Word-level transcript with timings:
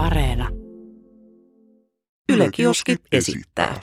Areena. 0.00 0.48
Yle 2.32 2.48
Kioski 2.52 2.96
esittää. 3.12 3.80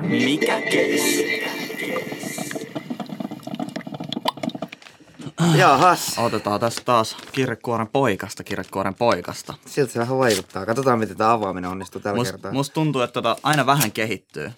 Mikä 0.00 0.60
keissi? 0.60 1.42
Jahas, 5.56 6.18
Otetaan 6.18 6.60
tässä 6.60 6.82
taas 6.84 7.16
kirjekuoren 7.32 7.88
poikasta, 7.88 8.44
kirjekuoren 8.44 8.94
poikasta. 8.94 9.54
siltä 9.66 9.92
se 9.92 9.98
vähän 9.98 10.18
vaikuttaa. 10.18 10.66
Katsotaan, 10.66 10.98
miten 10.98 11.16
tämä 11.16 11.32
avaaminen 11.32 11.70
onnistuu 11.70 12.00
tällä 12.00 12.16
Must, 12.18 12.30
kertaa. 12.30 12.52
musta 12.52 12.74
tuntuu, 12.74 13.02
että 13.02 13.12
tota 13.12 13.36
aina 13.42 13.66
vähän 13.66 13.92
kehittyy. 13.92 14.50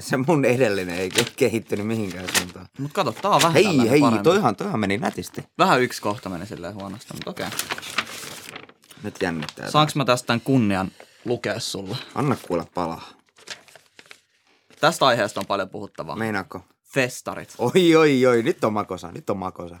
Se 0.00 0.16
mun 0.16 0.44
edellinen 0.44 0.98
ei 0.98 1.08
ke- 1.18 1.32
kehittynyt 1.36 1.86
mihinkään 1.86 2.26
suuntaan. 2.38 2.66
Mutta 2.78 2.94
kato, 2.94 3.12
tää 3.12 3.30
on 3.30 3.40
vähän 3.42 3.52
Hei, 3.52 3.90
hei, 3.90 4.00
parempi. 4.00 4.24
toihan, 4.24 4.56
toihan 4.56 4.80
meni 4.80 4.98
nätisti. 4.98 5.44
Vähän 5.58 5.82
yksi 5.82 6.02
kohta 6.02 6.28
meni 6.28 6.46
silleen 6.46 6.74
huonosti, 6.74 7.14
mutta 7.14 7.30
okei. 7.30 7.46
Nyt 9.02 9.14
jännittää. 9.22 9.70
Saanko 9.70 9.92
mä 9.96 10.04
tästä 10.04 10.26
tämän 10.26 10.40
kunnian 10.40 10.90
lukea 11.24 11.60
sulle? 11.60 11.96
Anna 12.14 12.36
kuule 12.42 12.64
palaa. 12.74 13.08
Tästä 14.80 15.06
aiheesta 15.06 15.40
on 15.40 15.46
paljon 15.46 15.68
puhuttavaa. 15.68 16.16
Meinaako? 16.16 16.64
Festarit. 16.94 17.54
Oi, 17.58 17.96
oi, 17.96 18.26
oi, 18.26 18.42
nyt 18.42 18.64
on 18.64 18.72
makosa, 18.72 19.12
nyt 19.12 19.30
on 19.30 19.36
makosa. 19.38 19.78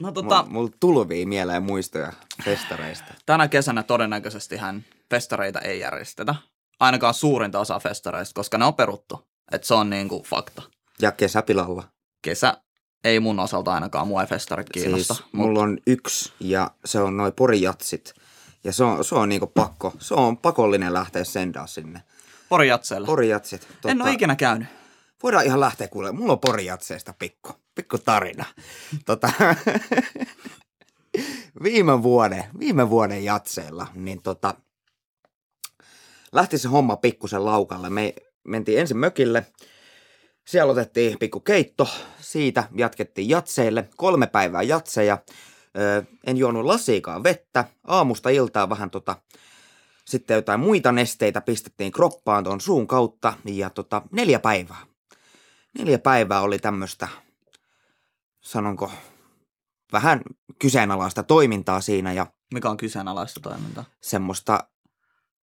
No 0.00 0.12
Tota... 0.12 0.28
tota, 0.28 0.50
Mulla 0.50 0.70
tulvii 0.80 1.26
mieleen 1.26 1.62
muistoja 1.62 2.12
festareista. 2.44 3.14
tänä 3.26 3.48
kesänä 3.48 3.82
todennäköisesti 3.82 4.56
hän 4.56 4.84
festareita 5.10 5.60
ei 5.60 5.80
järjestetä. 5.80 6.34
Ainakaan 6.80 7.14
suurinta 7.14 7.60
osaa 7.60 7.80
festareista, 7.80 8.34
koska 8.34 8.58
ne 8.58 8.64
on 8.64 8.74
peruttu. 8.74 9.28
Et 9.52 9.64
se 9.64 9.74
on 9.74 9.90
niinku 9.90 10.22
fakta. 10.26 10.62
Ja 11.02 11.12
kesäpilalla. 11.12 11.84
Kesä 12.22 12.56
ei 13.04 13.20
mun 13.20 13.40
osalta 13.40 13.74
ainakaan, 13.74 14.08
mua 14.08 14.20
ei 14.20 14.26
festarit 14.26 14.70
kiinnosta. 14.70 15.14
Siis 15.14 15.26
mut 15.32 15.46
mulla 15.46 15.60
on 15.60 15.78
yksi 15.86 16.32
ja 16.40 16.70
se 16.84 17.00
on 17.00 17.16
noin 17.16 17.32
porijatsit. 17.32 18.14
Ja 18.64 18.72
se 18.72 18.84
on, 18.84 19.04
se 19.04 19.14
on 19.14 19.28
niinku 19.28 19.46
pakko. 19.46 19.92
Se 19.98 20.14
on 20.14 20.36
pakollinen 20.36 20.94
lähteä 20.94 21.24
sendaa 21.24 21.66
sinne. 21.66 22.02
Pori 22.48 22.68
jatseella. 22.68 23.06
Porijatsit. 23.06 23.68
Tota, 23.68 23.90
En 23.90 24.02
ole 24.02 24.12
ikinä 24.12 24.36
käynyt. 24.36 24.68
Voidaan 25.22 25.46
ihan 25.46 25.60
lähteä 25.60 25.88
kuulemaan. 25.88 26.18
Mulla 26.18 26.32
on 26.32 26.40
porijatseista 26.40 27.14
pikku, 27.18 27.52
pikku 27.74 27.98
tarina. 27.98 28.44
Tota, 29.06 29.30
viime 31.62 32.02
vuoden, 32.02 32.44
viime 32.58 32.90
vuoden 32.90 33.24
jatseilla, 33.24 33.86
niin 33.94 34.22
tota, 34.22 34.54
lähti 36.32 36.58
se 36.58 36.68
homma 36.68 36.96
pikkusen 36.96 37.44
laukalle. 37.44 37.90
Me 37.90 38.14
mentiin 38.44 38.78
ensin 38.78 38.96
mökille, 38.96 39.46
siellä 40.46 40.72
otettiin 40.72 41.18
pikku 41.18 41.40
keitto, 41.40 41.88
siitä 42.20 42.64
jatkettiin 42.74 43.28
jatseille, 43.28 43.88
kolme 43.96 44.26
päivää 44.26 44.62
jatseja. 44.62 45.18
Öö, 45.78 46.02
en 46.26 46.36
juonut 46.36 46.64
lasiikaan 46.64 47.22
vettä, 47.22 47.64
aamusta 47.86 48.30
iltaa 48.30 48.70
vähän 48.70 48.90
tota, 48.90 49.16
sitten 50.04 50.34
jotain 50.34 50.60
muita 50.60 50.92
nesteitä 50.92 51.40
pistettiin 51.40 51.92
kroppaan 51.92 52.44
tuon 52.44 52.60
suun 52.60 52.86
kautta 52.86 53.34
ja 53.44 53.70
tota, 53.70 54.02
neljä 54.12 54.38
päivää. 54.38 54.86
Neljä 55.78 55.98
päivää 55.98 56.40
oli 56.40 56.58
tämmöistä, 56.58 57.08
sanonko, 58.40 58.92
vähän 59.92 60.20
kyseenalaista 60.58 61.22
toimintaa 61.22 61.80
siinä 61.80 62.12
ja 62.12 62.26
Mikä 62.54 62.70
on 62.70 62.76
kyseenalaista 62.76 63.40
toimintaa? 63.40 63.84
semmoista, 64.02 64.68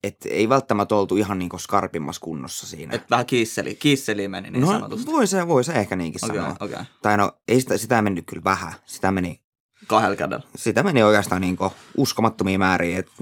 että 0.06 0.28
ei 0.28 0.48
välttämättä 0.48 0.94
oltu 0.94 1.16
ihan 1.16 1.38
niin 1.38 1.50
skarpimmassa 1.58 2.20
kunnossa 2.20 2.66
siinä. 2.66 2.94
Et 2.94 3.10
vähän 3.10 3.27
kiisseli, 3.27 3.74
kiisseli 3.74 4.28
meni 4.28 4.50
niin 4.50 4.60
no, 4.60 4.66
sanotusti. 4.66 5.06
voi 5.06 5.27
se, 5.27 5.48
voi 5.48 5.64
se 5.64 5.72
ehkä 5.72 5.97
niinkin 5.97 6.24
Okei, 6.24 6.36
sanoa. 6.36 6.56
okei. 6.60 6.78
Tai 7.02 7.16
no, 7.16 7.33
ei 7.48 7.60
sitä, 7.60 7.78
sitä 7.78 8.02
mennyt 8.02 8.25
kyllä 8.27 8.44
vähän. 8.44 8.72
Sitä 8.86 9.10
meni, 9.10 9.41
Kahdella 9.86 10.16
kädellä. 10.16 10.44
sitä 10.56 10.82
meni 10.82 11.02
oikeastaan 11.02 11.41
niin 11.41 11.56
uskomattomia 11.97 12.58
määriä, 12.58 12.98
että 12.98 13.12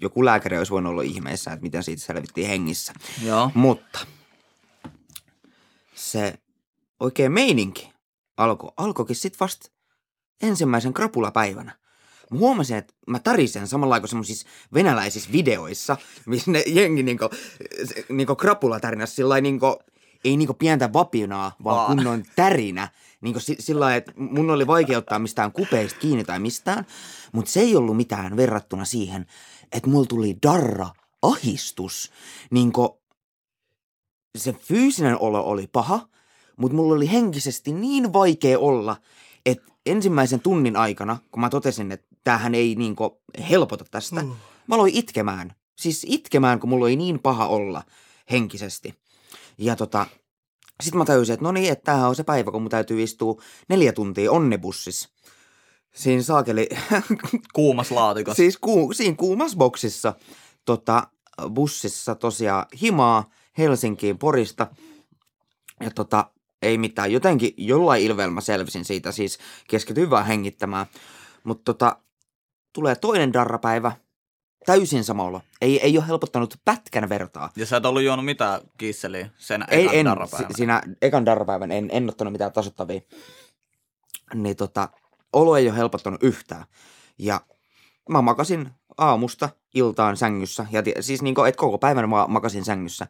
joku 0.00 0.24
lääkäri 0.24 0.58
olisi 0.58 0.72
voinut 0.72 0.90
olla 0.90 1.02
ihmeessä, 1.02 1.52
että 1.52 1.62
miten 1.62 1.82
siitä 1.82 2.02
selvittiin 2.02 2.48
hengissä. 2.48 2.92
Joo. 3.22 3.50
Mutta 3.54 3.98
se 5.94 6.38
oikein 7.00 7.32
meininki 7.32 7.92
alkoi 8.36 8.72
alkoikin 8.76 9.16
sitten 9.16 9.40
vasta 9.40 9.70
ensimmäisen 10.42 10.92
krapulapäivänä. 10.92 11.72
Mä 12.30 12.38
huomasin, 12.38 12.76
että 12.76 12.94
mä 13.06 13.18
tarisen 13.18 13.66
samalla 13.68 14.00
kuin 14.00 14.08
semmoisissa 14.08 14.48
venäläisissä 14.74 15.32
videoissa, 15.32 15.96
missä 16.26 16.50
ne 16.50 16.62
jengi 16.66 17.02
niinku, 17.02 17.30
niinku 18.08 18.36
krapulatarinassa 18.36 19.16
sillä 19.16 19.40
niinku, 19.40 19.78
ei 20.24 20.36
niinku 20.36 20.54
pientä 20.54 20.92
vapinaa, 20.92 21.56
vaan, 21.64 21.76
Vaan. 21.76 21.96
kunnon 21.96 22.22
tärinä. 22.36 22.88
Niinku 23.20 23.40
si- 23.40 23.56
sillä 23.58 23.96
että 23.96 24.12
mun 24.16 24.50
oli 24.50 24.66
vaikea 24.66 24.98
ottaa 24.98 25.18
mistään 25.18 25.52
kupeista 25.52 26.00
kiinni 26.00 26.24
tai 26.24 26.38
mistään, 26.38 26.86
mutta 27.32 27.50
se 27.50 27.60
ei 27.60 27.76
ollut 27.76 27.96
mitään 27.96 28.36
verrattuna 28.36 28.84
siihen, 28.84 29.26
että 29.72 29.90
mulla 29.90 30.06
tuli 30.06 30.36
darra 30.46 30.88
ahistus. 31.22 32.10
Niinku, 32.50 33.02
se 34.38 34.52
fyysinen 34.52 35.20
olo 35.20 35.40
oli 35.40 35.66
paha, 35.66 36.08
mutta 36.56 36.76
mulla 36.76 36.94
oli 36.94 37.12
henkisesti 37.12 37.72
niin 37.72 38.12
vaikea 38.12 38.58
olla, 38.58 38.96
että 39.46 39.72
ensimmäisen 39.86 40.40
tunnin 40.40 40.76
aikana, 40.76 41.18
kun 41.30 41.40
mä 41.40 41.50
totesin, 41.50 41.92
että 41.92 42.15
tämähän 42.26 42.54
ei 42.54 42.74
niinku 42.74 43.22
helpota 43.50 43.84
tästä, 43.90 44.20
Mm. 44.22 44.32
mä 44.66 44.74
aloin 44.74 44.94
itkemään. 44.94 45.54
Siis 45.76 46.06
itkemään, 46.08 46.60
kun 46.60 46.70
mulla 46.70 46.84
oli 46.84 46.96
niin 46.96 47.18
paha 47.18 47.46
olla 47.46 47.82
henkisesti. 48.30 48.94
Ja 49.58 49.76
tota, 49.76 50.06
sitten 50.82 50.98
mä 50.98 51.04
tajusin, 51.04 51.32
että 51.34 51.44
no 51.44 51.52
niin, 51.52 51.72
että 51.72 51.84
tämähän 51.84 52.08
on 52.08 52.14
se 52.16 52.24
päivä, 52.24 52.50
kun 52.50 52.62
mun 52.62 52.70
täytyy 52.70 53.02
istua 53.02 53.42
neljä 53.68 53.92
tuntia 53.92 54.32
onnebussissa. 54.32 55.08
Siinä 55.94 56.22
saakeli, 56.22 56.68
Kuumas 57.54 57.90
laatikossa. 57.90 58.36
siis 58.36 58.56
ku, 58.58 58.90
siinä 58.92 59.16
kuumassa 59.16 59.56
boksissa, 59.56 60.14
tota, 60.64 61.06
bussissa 61.54 62.14
tosiaan 62.14 62.66
himaa 62.82 63.30
Helsinkiin 63.58 64.18
Porista. 64.18 64.66
Ja 65.80 65.90
tota, 65.90 66.30
ei 66.62 66.78
mitään, 66.78 67.12
jotenkin 67.12 67.54
jollain 67.56 68.02
ilveellä 68.02 68.34
mä 68.34 68.40
selvisin 68.40 68.84
siitä, 68.84 69.12
siis 69.12 69.38
keskityin 69.68 70.10
vaan 70.10 70.26
hengittämään. 70.26 70.86
Mutta 71.44 71.64
tota, 71.72 71.96
tulee 72.76 72.94
toinen 72.96 73.32
darrapäivä, 73.32 73.92
täysin 74.66 75.04
sama 75.04 75.24
olo. 75.24 75.40
Ei, 75.60 75.80
ei 75.80 75.98
ole 75.98 76.06
helpottanut 76.06 76.54
pätkän 76.64 77.08
vertaa. 77.08 77.50
Ja 77.56 77.66
sä 77.66 77.76
et 77.76 77.86
ollut 77.86 78.02
juonut 78.02 78.24
mitään 78.24 78.60
kiisseliä 78.78 79.30
sen 79.38 79.64
Ei, 79.68 79.84
ekan 79.84 79.94
en, 79.94 80.06
darrapäivänä. 80.06 80.48
si- 80.48 80.56
siinä 80.56 80.82
ekan 81.02 81.26
darrapäivän 81.26 81.72
en, 81.72 81.88
en 81.92 82.08
ottanut 82.08 82.32
mitään 82.32 82.52
tasottavia. 82.52 83.00
Niin 84.34 84.56
tota, 84.56 84.88
olo 85.32 85.56
ei 85.56 85.68
ole 85.68 85.76
helpottanut 85.76 86.22
yhtään. 86.22 86.64
Ja 87.18 87.40
mä 88.08 88.22
makasin 88.22 88.70
aamusta 88.98 89.48
iltaan 89.74 90.16
sängyssä. 90.16 90.66
Ja 90.70 90.82
ti- 90.82 90.94
siis 91.00 91.22
niin 91.22 91.34
kuin, 91.34 91.48
että 91.48 91.58
koko 91.58 91.78
päivän 91.78 92.08
mä 92.10 92.26
makasin 92.28 92.64
sängyssä, 92.64 93.06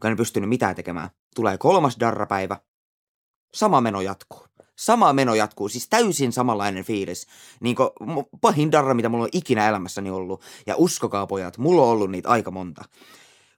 kun 0.00 0.10
en 0.10 0.16
pystynyt 0.16 0.48
mitään 0.48 0.74
tekemään. 0.76 1.10
Tulee 1.34 1.58
kolmas 1.58 1.96
darrapäivä. 2.00 2.56
Sama 3.54 3.80
meno 3.80 4.00
jatkuu. 4.00 4.46
Sama 4.80 5.12
meno 5.12 5.34
jatkuu, 5.34 5.68
siis 5.68 5.88
täysin 5.88 6.32
samanlainen 6.32 6.84
fiilis. 6.84 7.26
Niin 7.60 7.76
kuin 7.76 7.90
pahin 8.40 8.72
darra, 8.72 8.94
mitä 8.94 9.08
mulla 9.08 9.24
on 9.24 9.30
ikinä 9.32 9.68
elämässäni 9.68 10.10
ollut. 10.10 10.42
Ja 10.66 10.74
uskokaa 10.76 11.26
pojat, 11.26 11.58
mulla 11.58 11.82
on 11.82 11.88
ollut 11.88 12.10
niitä 12.10 12.28
aika 12.28 12.50
monta. 12.50 12.84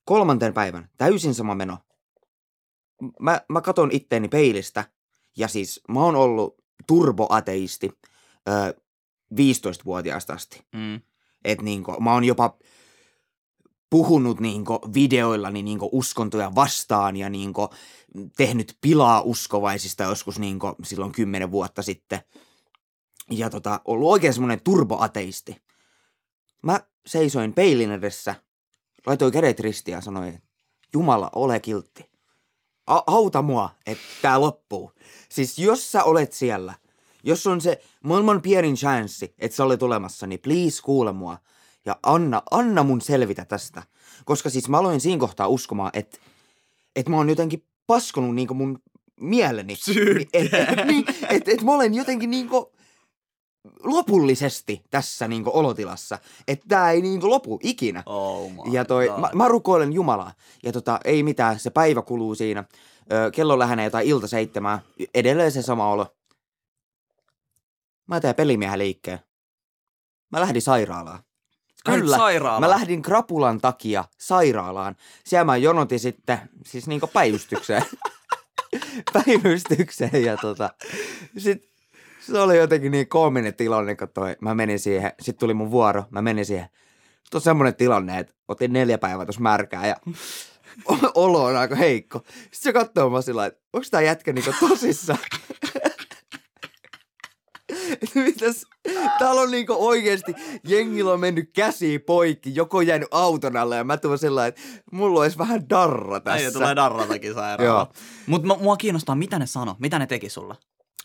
Kolmanten 0.05 0.55
päivän, 0.55 0.89
täysin 0.99 1.35
sama 1.35 1.55
meno. 1.55 1.79
Mä, 3.21 3.41
mä 3.49 3.61
katon 3.61 3.91
itteeni 3.93 4.29
peilistä, 4.29 4.85
ja 5.37 5.49
siis 5.49 5.81
mä 5.89 6.01
oon 6.01 6.17
ollut 6.17 6.57
turboateisti 6.87 7.91
ö, 8.49 8.81
15-vuotiaasta 9.35 10.33
asti. 10.33 10.67
Mm. 10.75 11.01
Et 11.45 11.63
niinku, 11.63 12.01
mä 12.01 12.13
oon 12.13 12.25
jopa 12.25 12.57
puhunut 13.93 14.41
niinku 14.41 14.79
videoillani 14.95 15.63
niinku 15.63 15.89
uskontoja 15.93 16.55
vastaan 16.55 17.17
ja 17.17 17.31
niinku 17.31 17.69
tehnyt 18.37 18.79
pilaa 18.81 19.21
uskovaisista 19.21 20.03
joskus 20.03 20.39
niinku 20.39 20.75
silloin 20.85 21.13
kymmenen 21.13 21.51
vuotta 21.51 21.83
sitten. 21.83 22.21
Ja 23.31 23.51
tota, 23.51 23.81
ollut 23.85 24.11
oikein 24.11 24.33
semmonen 24.33 24.61
turboateisti. 24.61 25.57
Mä 26.63 26.81
seisoin 27.07 27.53
peilin 27.53 27.91
edessä, 27.91 28.35
laitoin 29.07 29.33
kädet 29.33 29.61
ristiin 29.61 29.93
ja 29.93 30.01
sanoin, 30.01 30.43
Jumala, 30.93 31.31
ole 31.35 31.61
kiltti. 31.61 32.11
A- 32.87 33.03
auta 33.07 33.43
mua, 33.43 33.71
että 33.87 34.05
tää 34.23 34.41
loppuu. 34.41 34.93
Siis 35.29 35.59
jos 35.59 35.93
sä 35.93 36.05
olet 36.05 36.33
siellä, 36.33 36.75
jos 37.25 37.47
on 37.47 37.61
se 37.61 37.83
maailman 38.05 38.43
pienin 38.43 38.75
chanssi, 38.75 39.35
että 39.39 39.57
sä 39.57 39.65
olet 39.65 39.83
olemassa, 39.83 40.27
niin 40.27 40.41
please 40.41 40.83
kuule 40.83 41.13
mua. 41.13 41.39
Ja 41.87 41.97
anna, 42.03 42.43
anna 42.51 42.83
mun 42.83 43.01
selvitä 43.01 43.45
tästä. 43.45 43.83
Koska 44.25 44.51
siis 44.51 44.69
mä 44.69 44.79
aloin 44.79 45.01
siinä 45.01 45.21
kohtaa 45.21 45.49
uskomaan, 45.49 45.91
että, 45.95 46.19
että 46.97 47.11
mä 47.11 47.17
oon 47.17 47.29
jotenkin 47.29 47.65
paskonut 47.87 48.35
niinku 48.35 48.55
mun 48.55 48.79
mieleni. 49.21 49.77
Että 50.33 50.59
et, 50.59 50.87
niin, 50.87 51.05
et, 51.29 51.49
et 51.49 51.63
mä 51.63 51.73
olen 51.73 51.95
jotenkin 51.95 52.31
niinku 52.31 52.73
lopullisesti 53.83 54.83
tässä 54.91 55.29
niinku 55.29 55.51
olotilassa. 55.55 56.19
Että 56.49 56.65
tää 56.69 56.91
ei 56.91 57.03
niinku 57.03 57.31
lopu 57.31 57.59
ikinä. 57.63 58.03
Oh 58.07 58.51
Ja 58.73 58.85
toi, 58.85 59.09
God. 59.09 59.21
mä, 59.21 59.31
mä 59.35 59.49
rukoilen 59.49 59.93
Jumalaa. 59.93 60.33
Ja 60.63 60.73
tota, 60.73 61.01
ei 61.05 61.23
mitään, 61.23 61.59
se 61.59 61.71
päivä 61.71 62.03
kuluu 62.03 62.35
siinä. 62.35 62.65
Ö, 63.13 63.31
kello 63.31 63.59
lähenee 63.59 63.85
jotain 63.85 64.07
ilta 64.07 64.27
seitsemää. 64.27 64.83
Edelleen 65.15 65.53
se 65.53 65.63
sama 65.63 65.91
olo. 65.91 66.07
Mä 68.07 68.21
teen 68.21 68.35
pelimiehen 68.35 68.79
liikkeen. 68.79 69.19
Mä 70.33 70.41
lähdin 70.41 70.63
sairaalaan. 70.63 71.19
Kyllä. 71.85 72.61
Mä 72.61 72.71
lähdin 72.71 73.03
krapulan 73.03 73.61
takia 73.61 74.05
sairaalaan. 74.19 74.97
Siellä 75.25 75.45
mä 75.45 75.57
jonotin 75.57 76.01
sitten, 76.01 76.39
siis 76.67 76.87
niinku 76.87 77.07
päivystykseen. 77.07 77.83
päivystykseen 79.13 80.25
ja 80.25 80.37
tota, 80.37 80.71
sit 81.39 81.73
se 82.21 82.39
oli 82.39 82.57
jotenkin 82.57 82.93
niin 82.93 83.09
koominen 83.09 83.55
tilanne, 83.55 83.97
kun 83.97 84.09
toi, 84.09 84.37
mä 84.41 84.55
menin 84.55 84.79
siihen, 84.79 85.13
sit 85.21 85.39
tuli 85.39 85.55
mun 85.55 85.71
vuoro, 85.71 86.05
mä 86.11 86.23
menin 86.23 86.47
siihen. 86.47 86.69
Sitten 87.07 87.39
on 87.39 87.41
semmoinen 87.41 87.75
tilanne, 87.75 88.19
että 88.19 88.35
otin 88.49 88.73
neljä 88.73 88.99
päivää 88.99 89.27
tuossa 89.27 89.41
märkää 89.41 89.87
ja 89.87 89.97
olo 91.15 91.45
on 91.45 91.57
aika 91.57 91.75
heikko. 91.75 92.19
Sitten 92.29 92.51
se 92.53 92.73
katsoo 92.73 93.11
mä 93.11 93.23
sillä 93.23 93.47
että 93.47 93.61
onko 93.73 93.87
tää 93.91 94.01
jätkä 94.01 94.33
niinku 94.33 94.55
tosissaan? 94.61 95.19
Mitäs? 98.15 98.67
Täällä 99.19 99.41
on 99.41 99.51
niinku 99.51 99.75
oikeesti, 99.79 100.35
jengillä 100.65 101.13
on 101.13 101.21
mennyt 101.21 101.51
käsi 101.55 101.99
poikki, 101.99 102.55
joko 102.55 102.81
jäänyt 102.81 103.09
auton 103.11 103.57
alle 103.57 103.77
ja 103.77 103.85
mä 103.85 103.97
tuun 103.97 104.19
sillä 104.19 104.47
että 104.47 104.61
mulla 104.93 105.21
olisi 105.21 105.39
vähän 105.39 105.69
darra 105.71 106.21
tässä. 106.21 106.39
Äijä 106.39 106.51
tulee 106.51 106.77
darratakin 106.77 107.35
sairaalaan. 107.35 107.87
Mutta 108.27 108.57
mua 108.57 108.77
kiinnostaa, 108.77 109.15
mitä 109.15 109.39
ne 109.39 109.47
sano, 109.47 109.77
mitä 109.79 109.99
ne 109.99 110.07
teki 110.07 110.29
sulle? 110.29 110.55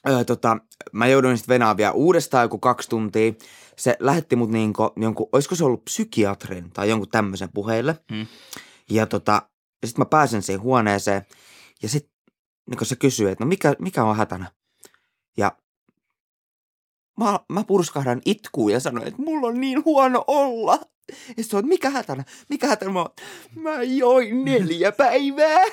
Öö, 0.09 0.23
tota, 0.23 0.57
mä 0.91 1.07
jouduin 1.07 1.37
sitten 1.37 1.53
venaan 1.53 1.77
vielä 1.77 1.91
uudestaan 1.91 2.43
joku 2.43 2.57
kaksi 2.57 2.89
tuntia. 2.89 3.33
Se 3.75 3.97
lähetti 3.99 4.35
mut 4.35 4.49
niinku, 4.49 4.91
jonkun, 4.95 5.29
olisiko 5.31 5.55
se 5.55 5.63
ollut 5.63 5.85
psykiatrin 5.85 6.71
tai 6.71 6.89
jonkun 6.89 7.09
tämmöisen 7.09 7.49
puheille. 7.53 7.95
Hmm. 8.13 8.27
Ja 8.89 9.05
tota, 9.05 9.41
sitten 9.85 10.01
mä 10.01 10.05
pääsen 10.05 10.41
siihen 10.41 10.61
huoneeseen 10.61 11.25
ja 11.83 11.89
sitten 11.89 12.17
niin 12.69 12.85
se 12.85 12.95
kysyy, 12.95 13.29
että 13.29 13.43
no 13.43 13.47
mikä, 13.47 13.75
mikä 13.79 14.03
on 14.03 14.15
hätänä? 14.15 14.51
Ja 15.37 15.51
mä, 17.17 17.39
mä 17.49 17.63
purskahdan 17.63 18.21
itkuun 18.25 18.71
ja 18.71 18.79
sanoin, 18.79 19.07
että 19.07 19.21
mulla 19.21 19.47
on 19.47 19.61
niin 19.61 19.85
huono 19.85 20.23
olla. 20.27 20.79
Ja 21.37 21.43
se 21.43 21.57
on, 21.57 21.67
mikä 21.67 21.89
hätänä? 21.89 22.23
Mikä 22.49 22.67
hätänä? 22.67 22.91
Mä, 22.91 23.05
mä 23.55 23.83
join 23.83 24.45
neljä 24.45 24.91
päivää. 24.91 25.63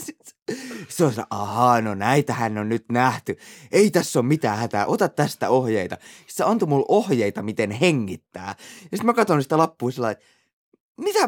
Sitten 0.00 0.56
se 0.88 1.04
on 1.04 1.12
ahaa, 1.30 1.80
no 1.80 1.94
näitähän 1.94 2.58
on 2.58 2.68
nyt 2.68 2.84
nähty. 2.92 3.36
Ei 3.72 3.90
tässä 3.90 4.18
ole 4.18 4.26
mitään 4.26 4.58
hätää, 4.58 4.86
ota 4.86 5.08
tästä 5.08 5.50
ohjeita. 5.50 5.96
Sitten 6.00 6.34
se 6.34 6.44
antoi 6.44 6.68
mulle 6.68 6.86
ohjeita, 6.88 7.42
miten 7.42 7.70
hengittää. 7.70 8.54
Ja 8.58 8.82
sitten 8.82 9.06
mä 9.06 9.14
katson 9.14 9.42
sitä 9.42 9.58
lappua 9.58 9.90
sillä 9.90 10.10
että 10.10 10.24
mitä, 10.96 11.26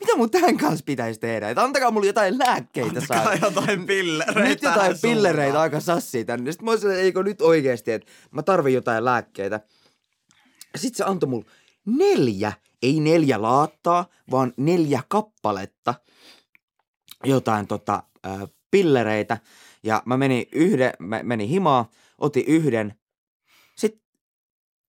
mitä 0.00 0.16
mun 0.16 0.30
tämän 0.30 0.56
kanssa 0.56 0.84
pitäisi 0.86 1.20
tehdä? 1.20 1.50
Että 1.50 1.62
antakaa 1.62 1.90
mulle 1.90 2.06
jotain 2.06 2.38
lääkkeitä 2.38 2.88
Antakaa 3.00 3.24
saa. 3.24 3.34
jotain 3.34 3.86
pillereitä. 3.86 4.40
Nyt 4.48 4.62
jotain 4.62 4.96
pillereitä 5.02 5.42
suuntaan. 5.46 5.62
aika 5.62 5.80
sassii 5.80 6.24
tänne. 6.24 6.52
Sitten 6.52 6.64
mä 6.64 6.70
olisin, 6.70 6.90
eikö 6.90 7.22
nyt 7.22 7.42
oikeasti, 7.42 7.92
että 7.92 8.10
mä 8.30 8.42
tarvin 8.42 8.74
jotain 8.74 9.04
lääkkeitä. 9.04 9.60
Sitten 10.76 10.96
se 10.96 11.04
antoi 11.10 11.28
mulle 11.28 11.44
neljä, 11.86 12.52
ei 12.82 13.00
neljä 13.00 13.42
laattaa, 13.42 14.06
vaan 14.30 14.52
neljä 14.56 15.02
kappaletta 15.08 15.94
jotain 17.24 17.66
tota, 17.66 18.02
äh, 18.26 18.40
pillereitä. 18.70 19.38
Ja 19.82 20.02
mä 20.06 20.16
menin 20.16 20.46
yhden, 20.52 20.92
mä 20.98 21.20
menin 21.22 21.48
himaa, 21.48 21.90
otin 22.18 22.44
yhden. 22.46 22.94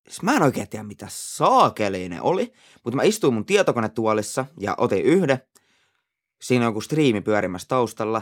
Siis 0.08 0.22
mä 0.22 0.36
en 0.36 0.44
oikein 0.44 0.70
tiedä, 0.70 0.84
mitä 0.84 1.08
saakeliin 1.10 2.12
ne 2.12 2.22
oli, 2.22 2.54
mutta 2.84 2.96
mä 2.96 3.04
istuin 3.04 3.34
mun 3.34 3.46
tietokonetuolissa 3.46 4.46
ja 4.60 4.76
otin 4.78 5.04
yhden. 5.04 5.42
Siinä 6.42 6.66
on 6.66 6.70
joku 6.70 6.82
striimi 6.82 7.22
pyörimässä 7.22 7.68
taustalla. 7.68 8.22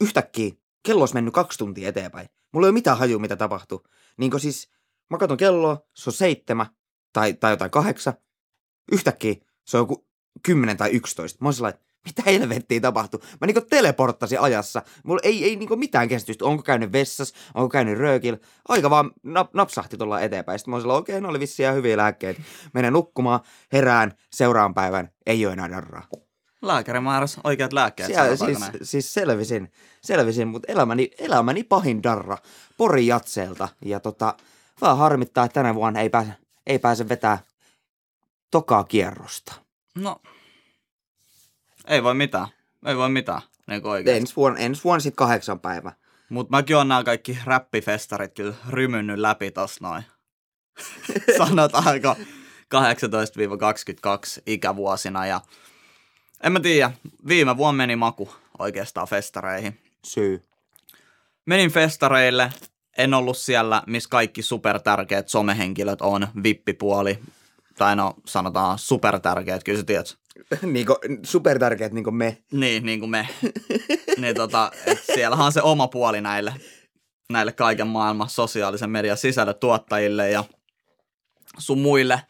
Yhtäkkiä 0.00 0.50
kello 0.82 1.02
olisi 1.02 1.14
mennyt 1.14 1.34
kaksi 1.34 1.58
tuntia 1.58 1.88
eteenpäin. 1.88 2.28
Mulla 2.52 2.66
ei 2.66 2.68
ole 2.68 2.74
mitään 2.74 2.98
hajua, 2.98 3.18
mitä 3.18 3.36
tapahtuu. 3.36 3.84
Niin 4.16 4.30
kuin 4.30 4.40
siis, 4.40 4.70
mä 5.10 5.18
katson 5.18 5.36
kelloa, 5.36 5.86
se 5.94 6.10
on 6.10 6.14
seitsemän 6.14 6.66
tai, 7.12 7.34
tai 7.34 7.52
jotain 7.52 7.70
kahdeksan. 7.70 8.14
Yhtäkkiä 8.92 9.34
se 9.64 9.76
on 9.76 9.82
joku 9.82 10.08
kymmenen 10.42 10.76
tai 10.76 10.90
yksitoista. 10.90 11.38
Mä 11.40 11.48
oon 11.48 11.54
sellainen, 11.54 11.80
mitä 12.08 12.22
helvettiä 12.30 12.80
tapahtuu? 12.80 13.20
Mä 13.40 13.46
niinku 13.46 13.60
teleporttasin 13.60 14.40
ajassa. 14.40 14.82
Mulla 15.04 15.20
ei, 15.24 15.44
ei 15.44 15.56
niinku 15.56 15.76
mitään 15.76 16.08
käsitystä, 16.08 16.44
onko 16.44 16.62
käynyt 16.62 16.92
vessas, 16.92 17.32
onko 17.54 17.68
käynyt 17.68 17.98
röökillä. 17.98 18.38
Aika 18.68 18.90
vaan 18.90 19.10
nap, 19.22 19.54
napsahti 19.54 19.96
tuolla 19.96 20.20
eteenpäin. 20.20 20.58
Sitten 20.58 20.70
mä 20.70 20.76
oon 20.76 20.90
okei, 20.90 21.20
ne 21.20 21.28
oli 21.28 21.40
vissiin 21.40 21.64
ihan 21.64 21.76
hyviä 21.76 21.96
lääkkeitä. 21.96 22.42
Menen 22.74 22.92
nukkumaan, 22.92 23.40
herään, 23.72 24.12
seuraavan 24.32 24.74
päivän, 24.74 25.10
ei 25.26 25.46
ole 25.46 25.52
enää 25.52 25.70
darraa. 25.70 26.06
Lääkäri 26.62 27.00
määräsi 27.00 27.40
oikeat 27.44 27.72
lääkkeet. 27.72 28.06
Siellä, 28.06 28.36
siis, 28.36 28.60
näin. 28.60 28.72
siis 28.82 29.14
selvisin, 29.14 29.72
selvisin, 30.02 30.48
mutta 30.48 30.72
elämäni, 30.72 31.10
elämäni 31.18 31.64
pahin 31.64 32.02
darra 32.02 32.38
Pori 32.76 33.06
Jatseelta. 33.06 33.68
Ja 33.84 34.00
tota, 34.00 34.34
vaan 34.80 34.98
harmittaa, 34.98 35.44
että 35.44 35.54
tänä 35.54 35.74
vuonna 35.74 36.00
ei 36.00 36.10
pääse, 36.10 36.32
ei 36.66 36.78
pääse 36.78 37.08
vetää 37.08 37.38
tokaa 38.50 38.84
kierrosta. 38.84 39.54
No, 39.94 40.20
ei 41.88 42.02
voi 42.02 42.14
mitään. 42.14 42.48
Ei 42.86 42.96
voi 42.96 43.08
mitään, 43.08 43.42
niin. 43.66 43.82
Ensi 44.08 44.36
vuonna, 44.36 44.58
ensi 44.58 44.84
vuonna 44.84 45.00
sitten 45.00 45.16
kahdeksan 45.16 45.60
päivä. 45.60 45.92
Mutta 46.28 46.56
mäkin 46.56 46.76
on 46.76 46.88
nämä 46.88 47.04
kaikki 47.04 47.38
räppifestarit 47.44 48.34
kyllä 48.34 48.54
rymynnyt 48.68 49.18
läpi 49.18 49.50
tossa 49.50 49.88
noin. 49.88 50.02
Sanotaanko 51.38 52.16
18-22 52.74 54.42
ikävuosina. 54.46 55.26
Ja 55.26 55.40
en 56.42 56.52
mä 56.52 56.60
tiedä, 56.60 56.90
viime 57.28 57.56
vuonna 57.56 57.76
meni 57.76 57.96
maku 57.96 58.34
oikeastaan 58.58 59.08
festareihin. 59.08 59.80
Syy. 60.04 60.44
Menin 61.46 61.70
festareille, 61.70 62.52
en 62.98 63.14
ollut 63.14 63.36
siellä, 63.36 63.82
missä 63.86 64.08
kaikki 64.08 64.42
supertärkeät 64.42 65.28
somehenkilöt 65.28 66.02
on, 66.02 66.28
vippipuoli, 66.42 67.18
tai 67.78 67.96
no 67.96 68.14
sanotaan 68.26 68.78
supertärkeät, 68.78 69.64
kyllä 69.64 69.78
sä 69.78 69.84
tiedät. 69.84 70.18
niinku, 70.62 70.96
supertärkeät 71.22 71.92
niinku 71.92 72.10
me. 72.10 72.38
Niin, 72.52 72.86
niin 72.86 73.00
kuin 73.00 73.10
me. 73.10 73.28
niin 74.16 74.34
tota, 74.34 74.70
et 74.86 75.04
siellähän 75.14 75.46
on 75.46 75.52
se 75.52 75.62
oma 75.62 75.88
puoli 75.88 76.20
näille, 76.20 76.54
näille 77.32 77.52
kaiken 77.52 77.86
maailman 77.86 78.28
sosiaalisen 78.28 78.90
median 78.90 79.16
sisällötuottajille 79.16 80.30
ja 80.30 80.44
sun 81.58 81.80
muille. 81.80 82.22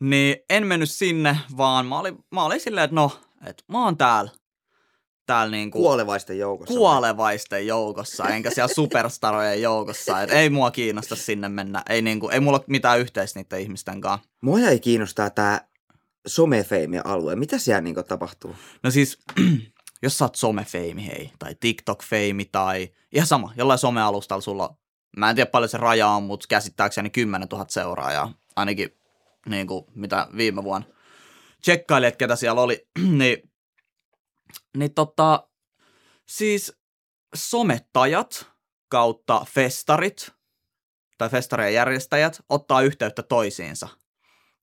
Niin 0.00 0.36
en 0.50 0.66
mennyt 0.66 0.90
sinne, 0.90 1.38
vaan 1.56 1.86
mä 1.86 1.98
olin, 1.98 2.18
mä 2.30 2.44
olin 2.44 2.60
silleen, 2.60 2.84
että 2.84 2.94
no, 2.94 3.12
että 3.46 3.64
mä 3.68 3.84
oon 3.84 3.96
täällä, 3.96 4.30
täällä 5.26 5.50
niinku 5.50 5.78
Kuolevaisten 5.78 6.38
joukossa. 6.38 6.74
kuolevaisten 6.74 7.66
joukossa, 7.66 8.28
enkä 8.28 8.50
siellä 8.50 8.74
superstarojen 8.74 9.62
joukossa. 9.62 10.22
Et 10.22 10.30
ei 10.30 10.50
mua 10.50 10.70
kiinnosta 10.70 11.16
sinne 11.16 11.48
mennä. 11.48 11.82
Ei, 11.88 12.02
niinku, 12.02 12.28
ei 12.28 12.40
mulla 12.40 12.58
ole 12.58 12.64
mitään 12.68 13.00
yhteistä 13.00 13.40
niiden 13.40 13.60
ihmisten 13.60 14.00
kanssa. 14.00 14.28
Mua 14.42 14.58
ei 14.58 14.80
kiinnostaa 14.80 15.30
tää 15.30 15.68
somefeimi-alue. 16.26 17.36
Mitä 17.36 17.58
siellä 17.58 17.80
niinku 17.80 18.02
tapahtuu? 18.02 18.56
No 18.82 18.90
siis, 18.90 19.18
jos 20.02 20.18
sä 20.18 20.24
oot 20.24 20.34
somefeimi, 20.34 21.06
hei, 21.06 21.32
tai 21.38 21.52
TikTok-feimi, 21.52 22.48
tai 22.52 22.88
ihan 23.12 23.26
sama, 23.26 23.52
jollain 23.56 23.78
somealustalla 23.78 24.40
sulla 24.40 24.76
mä 25.16 25.30
en 25.30 25.36
tiedä 25.36 25.50
paljon 25.50 25.68
se 25.68 25.78
raja 25.78 26.08
on, 26.08 26.22
mutta 26.22 26.46
käsittääkseni 26.48 27.10
10 27.10 27.48
000 27.52 27.66
seuraajaa, 27.68 28.32
ainakin 28.56 28.98
niin 29.46 29.66
kuin, 29.66 29.84
mitä 29.94 30.28
viime 30.36 30.64
vuonna 30.64 30.86
tsekkaili, 31.60 32.06
että 32.06 32.18
ketä 32.18 32.36
siellä 32.36 32.60
oli, 32.60 32.88
niin, 33.18 33.50
niin 34.76 34.94
tota, 34.94 35.48
siis 36.26 36.78
somettajat 37.34 38.46
kautta 38.88 39.46
festarit 39.48 40.30
tai 41.18 41.28
festarien 41.28 41.74
järjestäjät 41.74 42.40
ottaa 42.48 42.82
yhteyttä 42.82 43.22
toisiinsa 43.22 43.88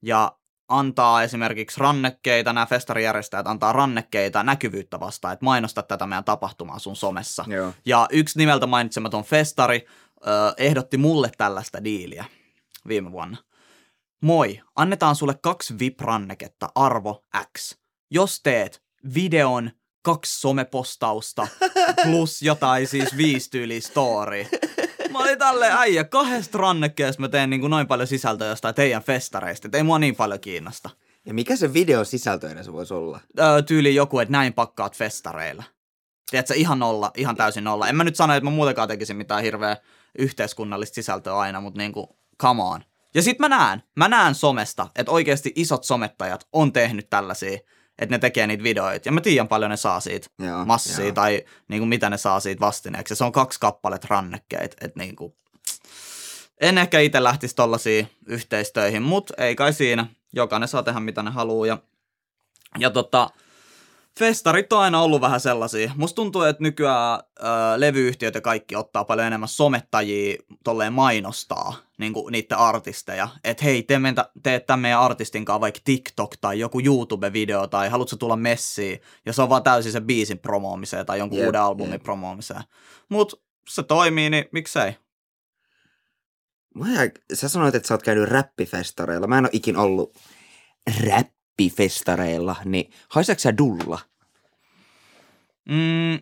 ja 0.02 0.38
antaa 0.68 1.24
esimerkiksi 1.24 1.80
rannekkeita, 1.80 2.54
nämä 2.54 2.66
festarijärjestäjät 2.66 3.48
antaa 3.48 3.74
rannekkeita 3.74 4.44
näkyvyyttä 4.44 5.00
vastaan, 5.00 5.34
että 5.34 5.46
mainosta 5.46 5.84
tätä 5.84 6.08
meidän 6.08 6.24
tapahtumaa 6.24 6.80
sun 6.80 6.96
somessa. 6.96 7.46
Joo. 7.48 7.74
Ja 7.86 8.08
yksi 8.12 8.40
nimeltä 8.40 8.68
mainitsematon 8.68 9.24
festari 9.24 9.86
ö, 10.28 10.54
ehdotti 10.58 10.98
mulle 10.98 11.32
tällaista 11.38 11.84
diiliä 11.84 12.26
viime 12.88 13.12
vuonna. 13.12 13.38
Moi, 14.22 14.62
annetaan 14.76 15.16
sulle 15.16 15.36
kaksi 15.44 15.80
VIP-ranneketta 15.80 16.70
arvo 16.76 17.24
X. 17.58 17.78
Jos 18.12 18.40
teet 18.44 18.84
videon, 19.14 19.72
kaksi 20.02 20.40
somepostausta 20.40 21.48
plus 22.04 22.42
jotain 22.42 22.88
siis 22.88 23.18
viisi 23.18 23.50
tyyliä 23.50 23.82
story. 23.82 24.46
Mä 25.14 25.20
olin 25.20 25.40
tälleen 25.40 25.74
äijä, 25.78 26.04
kahdesta 26.04 26.58
rannekkeesta 26.58 27.22
mä 27.22 27.30
teen 27.30 27.50
niin 27.50 27.60
kuin 27.60 27.72
noin 27.72 27.88
paljon 27.88 28.08
sisältöä 28.08 28.48
jostain 28.48 28.76
teidän 28.76 29.04
festareista, 29.04 29.68
että 29.68 29.78
ei 29.78 29.84
mua 29.84 30.00
niin 30.00 30.16
paljon 30.16 30.40
kiinnosta. 30.40 30.90
Ja 31.26 31.34
mikä 31.34 31.56
se 31.56 31.74
video 31.74 32.04
sisältö 32.04 32.50
edes 32.50 32.72
voisi 32.72 32.94
olla? 32.94 33.20
Öö, 33.40 33.62
tyyli 33.62 33.96
joku, 33.96 34.20
että 34.20 34.32
näin 34.32 34.54
pakkaat 34.54 34.98
festareilla. 34.98 35.64
Tiedätkö, 36.30 36.54
ihan 36.54 36.80
nolla, 36.80 37.12
ihan 37.18 37.36
täysin 37.36 37.64
nolla. 37.64 37.88
En 37.88 37.96
mä 37.96 38.04
nyt 38.04 38.16
sano, 38.16 38.34
että 38.34 38.50
mä 38.50 38.56
muutenkaan 38.56 38.88
tekisin 38.88 39.18
mitään 39.18 39.44
hirveä 39.44 39.78
yhteiskunnallista 40.20 40.96
sisältöä 40.96 41.38
aina, 41.38 41.62
mutta 41.62 41.78
niinku, 41.78 42.18
come 42.42 42.64
on. 42.64 42.84
Ja 43.16 43.22
sit 43.22 43.40
mä 43.40 43.50
näen, 43.50 43.84
mä 43.96 44.08
näen 44.08 44.36
somesta, 44.36 44.88
että 44.96 45.12
oikeasti 45.12 45.52
isot 45.56 45.84
somettajat 45.84 46.48
on 46.54 46.74
tehnyt 46.74 47.10
tällaisia, 47.10 47.60
että 48.00 48.16
ne 48.16 48.20
tekee 48.20 48.48
niitä 48.48 48.64
videoita. 48.64 49.08
Ja 49.08 49.12
mä 49.12 49.22
tiedän 49.22 49.48
paljon 49.48 49.72
ne 49.72 49.78
saa 49.78 50.00
siitä 50.00 50.28
Joo, 50.40 50.66
massia 50.66 51.06
joo. 51.06 51.14
tai 51.14 51.46
niinku, 51.68 51.86
mitä 51.86 52.10
ne 52.10 52.18
saa 52.18 52.40
siitä 52.40 52.60
vastineeksi. 52.60 53.12
Ja 53.12 53.16
se 53.16 53.24
on 53.24 53.32
kaksi 53.32 53.60
kappaletta 53.60 54.08
rannekkeet, 54.10 54.76
että 54.82 55.00
niinku, 55.00 55.36
en 56.62 56.78
ehkä 56.78 57.00
itse 57.00 57.24
lähtisi 57.24 57.56
tollaisiin 57.56 58.10
yhteistöihin, 58.26 59.02
mutta 59.02 59.34
ei 59.38 59.56
kai 59.56 59.74
siinä. 59.74 60.08
Jokainen 60.34 60.70
saa 60.70 60.84
tehdä 60.84 61.00
mitä 61.00 61.24
ne 61.24 61.32
haluaa. 61.32 61.68
Ja, 61.68 61.78
ja 62.80 62.90
tota, 62.90 63.30
festarit 64.20 64.74
on 64.74 64.80
aina 64.80 65.02
ollut 65.02 65.22
vähän 65.22 65.40
sellaisia. 65.40 65.92
Musta 65.96 66.16
tuntuu, 66.16 66.42
että 66.42 66.64
nykyään 66.64 67.20
ö, 67.40 67.44
levyyhtiöt 67.78 68.36
ja 68.36 68.42
kaikki 68.42 68.76
ottaa 68.76 69.06
paljon 69.06 69.28
enemmän 69.28 69.50
somettajia 69.50 70.38
tolleen 70.64 70.94
mainostaa 70.94 71.76
niin 71.98 72.14
kuin 72.14 72.32
niiden 72.32 72.58
artisteja. 72.58 73.30
Että 73.44 73.64
hei, 73.64 73.84
tee, 73.84 74.00
meitä, 74.00 74.30
tee 74.44 74.60
tämän 74.60 74.80
meidän 74.80 75.00
artistin 75.00 75.46
kanssa 75.46 75.62
vaikka 75.62 75.80
TikTok 75.84 76.38
tai 76.42 76.60
joku 76.60 76.80
YouTube-video 76.80 77.68
tai 77.68 77.90
haluatko 77.90 78.16
tulla 78.16 78.36
messiin. 78.36 79.00
Ja 79.26 79.34
se 79.34 79.42
on 79.42 79.50
vaan 79.50 79.64
täysin 79.64 79.92
se 79.92 80.02
biisin 80.02 80.40
promoomiseen 80.40 81.06
tai 81.06 81.20
jonkun 81.20 81.40
Jep, 81.40 81.46
uuden 81.48 81.62
albumin 81.62 81.92
jep. 81.92 82.04
promoomiseen. 82.04 82.64
Mutta 83.10 83.38
se 83.70 83.84
toimii, 83.84 84.30
niin 84.30 84.46
miksei. 84.52 84.96
Mä 86.76 86.86
sä 87.34 87.50
sanoit, 87.50 87.76
että 87.76 87.88
sä 87.88 87.94
oot 87.94 88.04
käynyt 88.04 88.30
räppifestareilla. 88.30 89.28
Mä 89.28 89.38
en 89.38 89.44
ole 89.44 89.50
ikin 89.54 89.78
ollut 89.78 90.18
räppifestareilla, 91.54 92.56
niin 92.66 92.92
haiseeko 93.10 93.40
sä 93.40 93.58
dulla? 93.58 94.00
Mm, 95.70 96.20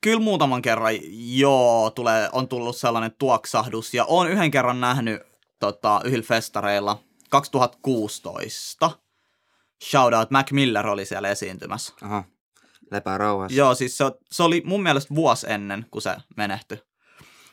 kyllä 0.00 0.20
muutaman 0.20 0.62
kerran 0.62 0.94
joo, 1.38 1.90
tulee, 1.90 2.28
on 2.32 2.48
tullut 2.48 2.76
sellainen 2.76 3.12
tuoksahdus 3.18 3.94
ja 3.94 4.04
on 4.04 4.30
yhden 4.30 4.50
kerran 4.50 4.80
nähnyt 4.80 5.22
tota, 5.58 6.00
yhdellä 6.04 6.26
festareilla 6.26 6.98
2016. 7.30 8.90
Shoutout, 9.84 10.30
Mac 10.30 10.52
Miller 10.52 10.86
oli 10.86 11.04
siellä 11.04 11.28
esiintymässä. 11.28 11.94
Aha, 12.02 12.24
lepää 12.90 13.18
rauhassa. 13.18 13.58
Joo, 13.58 13.74
siis 13.74 13.96
se, 13.96 14.04
se 14.30 14.42
oli 14.42 14.62
mun 14.64 14.82
mielestä 14.82 15.14
vuosi 15.14 15.46
ennen, 15.50 15.86
kuin 15.90 16.02
se 16.02 16.16
menehtyi. 16.36 16.78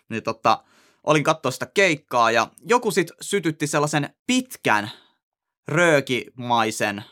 Niin 0.10 0.24
tota, 0.24 0.64
olin 1.04 1.24
katsoa 1.24 1.52
sitä 1.52 1.66
keikkaa 1.74 2.32
ja 2.32 2.48
joku 2.66 2.92
sit 2.92 3.12
sytytti 3.22 3.68
sellaisen 3.68 4.10
pitkän 4.28 4.92
röökimaisen 5.68 7.04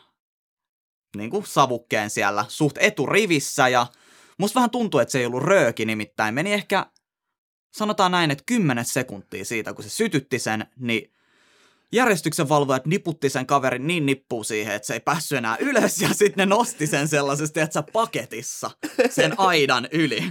niin 1.16 1.30
kuin 1.30 1.46
savukkeen 1.46 2.10
siellä 2.10 2.44
suht 2.48 2.76
eturivissä 2.80 3.68
ja 3.68 3.86
musta 4.38 4.54
vähän 4.54 4.70
tuntuu, 4.70 5.00
että 5.00 5.12
se 5.12 5.18
ei 5.18 5.26
ollut 5.26 5.42
rööki 5.42 5.84
nimittäin. 5.84 6.34
Meni 6.34 6.52
ehkä, 6.52 6.86
sanotaan 7.72 8.12
näin, 8.12 8.30
että 8.30 8.44
10 8.46 8.84
sekuntia 8.84 9.44
siitä, 9.44 9.74
kun 9.74 9.84
se 9.84 9.90
sytytti 9.90 10.38
sen, 10.38 10.66
niin 10.76 11.12
järjestyksen 11.92 12.48
valvojat 12.48 12.86
niputti 12.86 13.30
sen 13.30 13.46
kaverin 13.46 13.86
niin 13.86 14.06
nippuun 14.06 14.44
siihen, 14.44 14.74
että 14.74 14.86
se 14.86 14.94
ei 14.94 15.00
päässyt 15.00 15.38
enää 15.38 15.56
ylös 15.60 16.02
ja 16.02 16.08
sitten 16.08 16.36
ne 16.36 16.46
nosti 16.46 16.86
sen 16.86 17.08
sellaisesta, 17.08 17.60
että 17.60 17.74
sä 17.74 17.82
paketissa 17.92 18.70
sen 19.10 19.34
aidan 19.38 19.88
yli. 19.92 20.24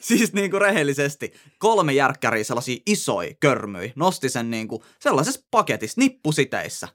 Siis 0.00 0.32
niin 0.32 0.50
kuin 0.50 0.60
rehellisesti 0.60 1.32
kolme 1.58 1.92
järkkäriä 1.92 2.44
sellaisia 2.44 2.82
isoja 2.86 3.34
körmyi 3.40 3.92
nosti 3.96 4.28
sen 4.28 4.50
niin 4.50 4.68
kuin 4.68 4.82
sellaisessa 5.00 5.40
paketissa 5.50 6.00
nippusiteissä 6.00 6.88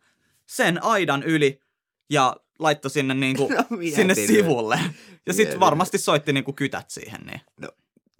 sen 0.47 0.83
aidan 0.83 1.23
yli 1.23 1.61
ja 2.09 2.35
laittoi 2.61 2.91
sinne, 2.91 3.13
niin 3.13 3.37
kuin, 3.37 3.53
No, 3.55 3.65
sinne 3.95 4.15
sivulle. 4.15 4.79
Ja 5.25 5.33
sitten 5.33 5.59
varmasti 5.59 5.97
soitti 5.97 6.33
niin 6.33 6.43
kuin 6.43 6.55
kytät 6.55 6.89
siihen. 6.89 7.21
Niin. 7.25 7.41
No 7.61 7.69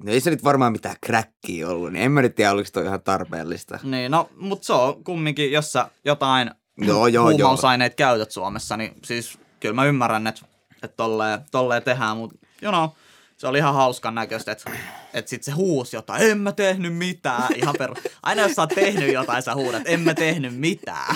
ei 0.08 0.22
se 0.22 0.30
nyt 0.30 0.44
varmaan 0.44 0.72
mitään 0.72 0.96
kräkkiä 1.02 1.70
ollut, 1.70 1.92
niin 1.92 2.06
en 2.06 2.12
mä 2.12 2.22
nyt 2.22 2.36
tiedä, 2.36 2.52
oliko 2.52 2.70
toi 2.74 2.86
ihan 2.86 3.02
tarpeellista. 3.02 3.80
Niin, 3.84 4.12
no, 4.12 4.30
mutta 4.36 4.66
se 4.66 4.74
on 4.74 5.04
kumminkin, 5.04 5.52
jos 5.52 5.72
sä 5.72 5.90
jotain 6.06 6.52
Joo, 6.78 7.08
joo, 7.08 7.30
huumausaineet 7.30 7.96
käytät 7.96 8.32
Suomessa, 8.32 8.78
niin 8.78 8.94
siis 9.06 9.40
kyllä 9.60 9.76
mä 9.76 9.86
ymmärrän, 9.86 10.28
että, 10.28 10.46
että 10.84 10.98
tolleen, 10.98 11.40
tolleen 11.52 11.84
tehdään, 11.84 12.18
mutta 12.18 12.36
you 12.62 12.72
know, 12.72 12.90
se 13.42 13.48
oli 13.48 13.58
ihan 13.58 13.74
hauskan 13.74 14.16
näköistä, 14.16 14.52
että, 14.52 14.72
että 15.14 15.30
sit 15.30 15.44
se 15.44 15.52
huusi 15.52 15.96
jotain, 15.96 16.32
en 16.32 16.38
mä 16.38 16.52
tehnyt 16.52 16.98
mitään, 16.98 17.56
ihan 17.56 17.76
per... 17.78 17.94
Aina 18.24 18.42
jos 18.42 18.52
sä 18.52 18.62
oot 18.62 18.70
tehnyt 18.70 19.14
jotain, 19.14 19.44
sä 19.44 19.56
huudat, 19.56 19.84
en 19.86 20.00
mä 20.00 20.14
tehnyt 20.14 20.58
mitään. 20.58 21.16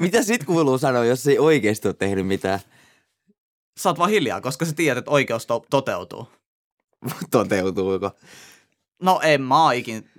Mitä 0.00 0.22
sit 0.22 0.44
kuuluu 0.44 0.78
sanoa, 0.78 1.04
jos 1.04 1.26
ei 1.26 1.38
oikeasti 1.38 1.88
ole 1.88 1.94
tehnyt 1.94 2.26
mitään? 2.26 2.60
Sä 3.80 3.88
oot 3.88 3.98
vaan 3.98 4.10
hiljaa, 4.10 4.40
koska 4.40 4.64
sä 4.64 4.72
tiedät, 4.72 4.98
että 4.98 5.10
oikeus 5.10 5.46
to- 5.46 5.66
toteutuu. 5.70 6.28
Toteutuuko? 7.30 8.10
No 9.02 9.20
en 9.22 9.42
mä 9.42 9.72
ikin, 9.72 10.10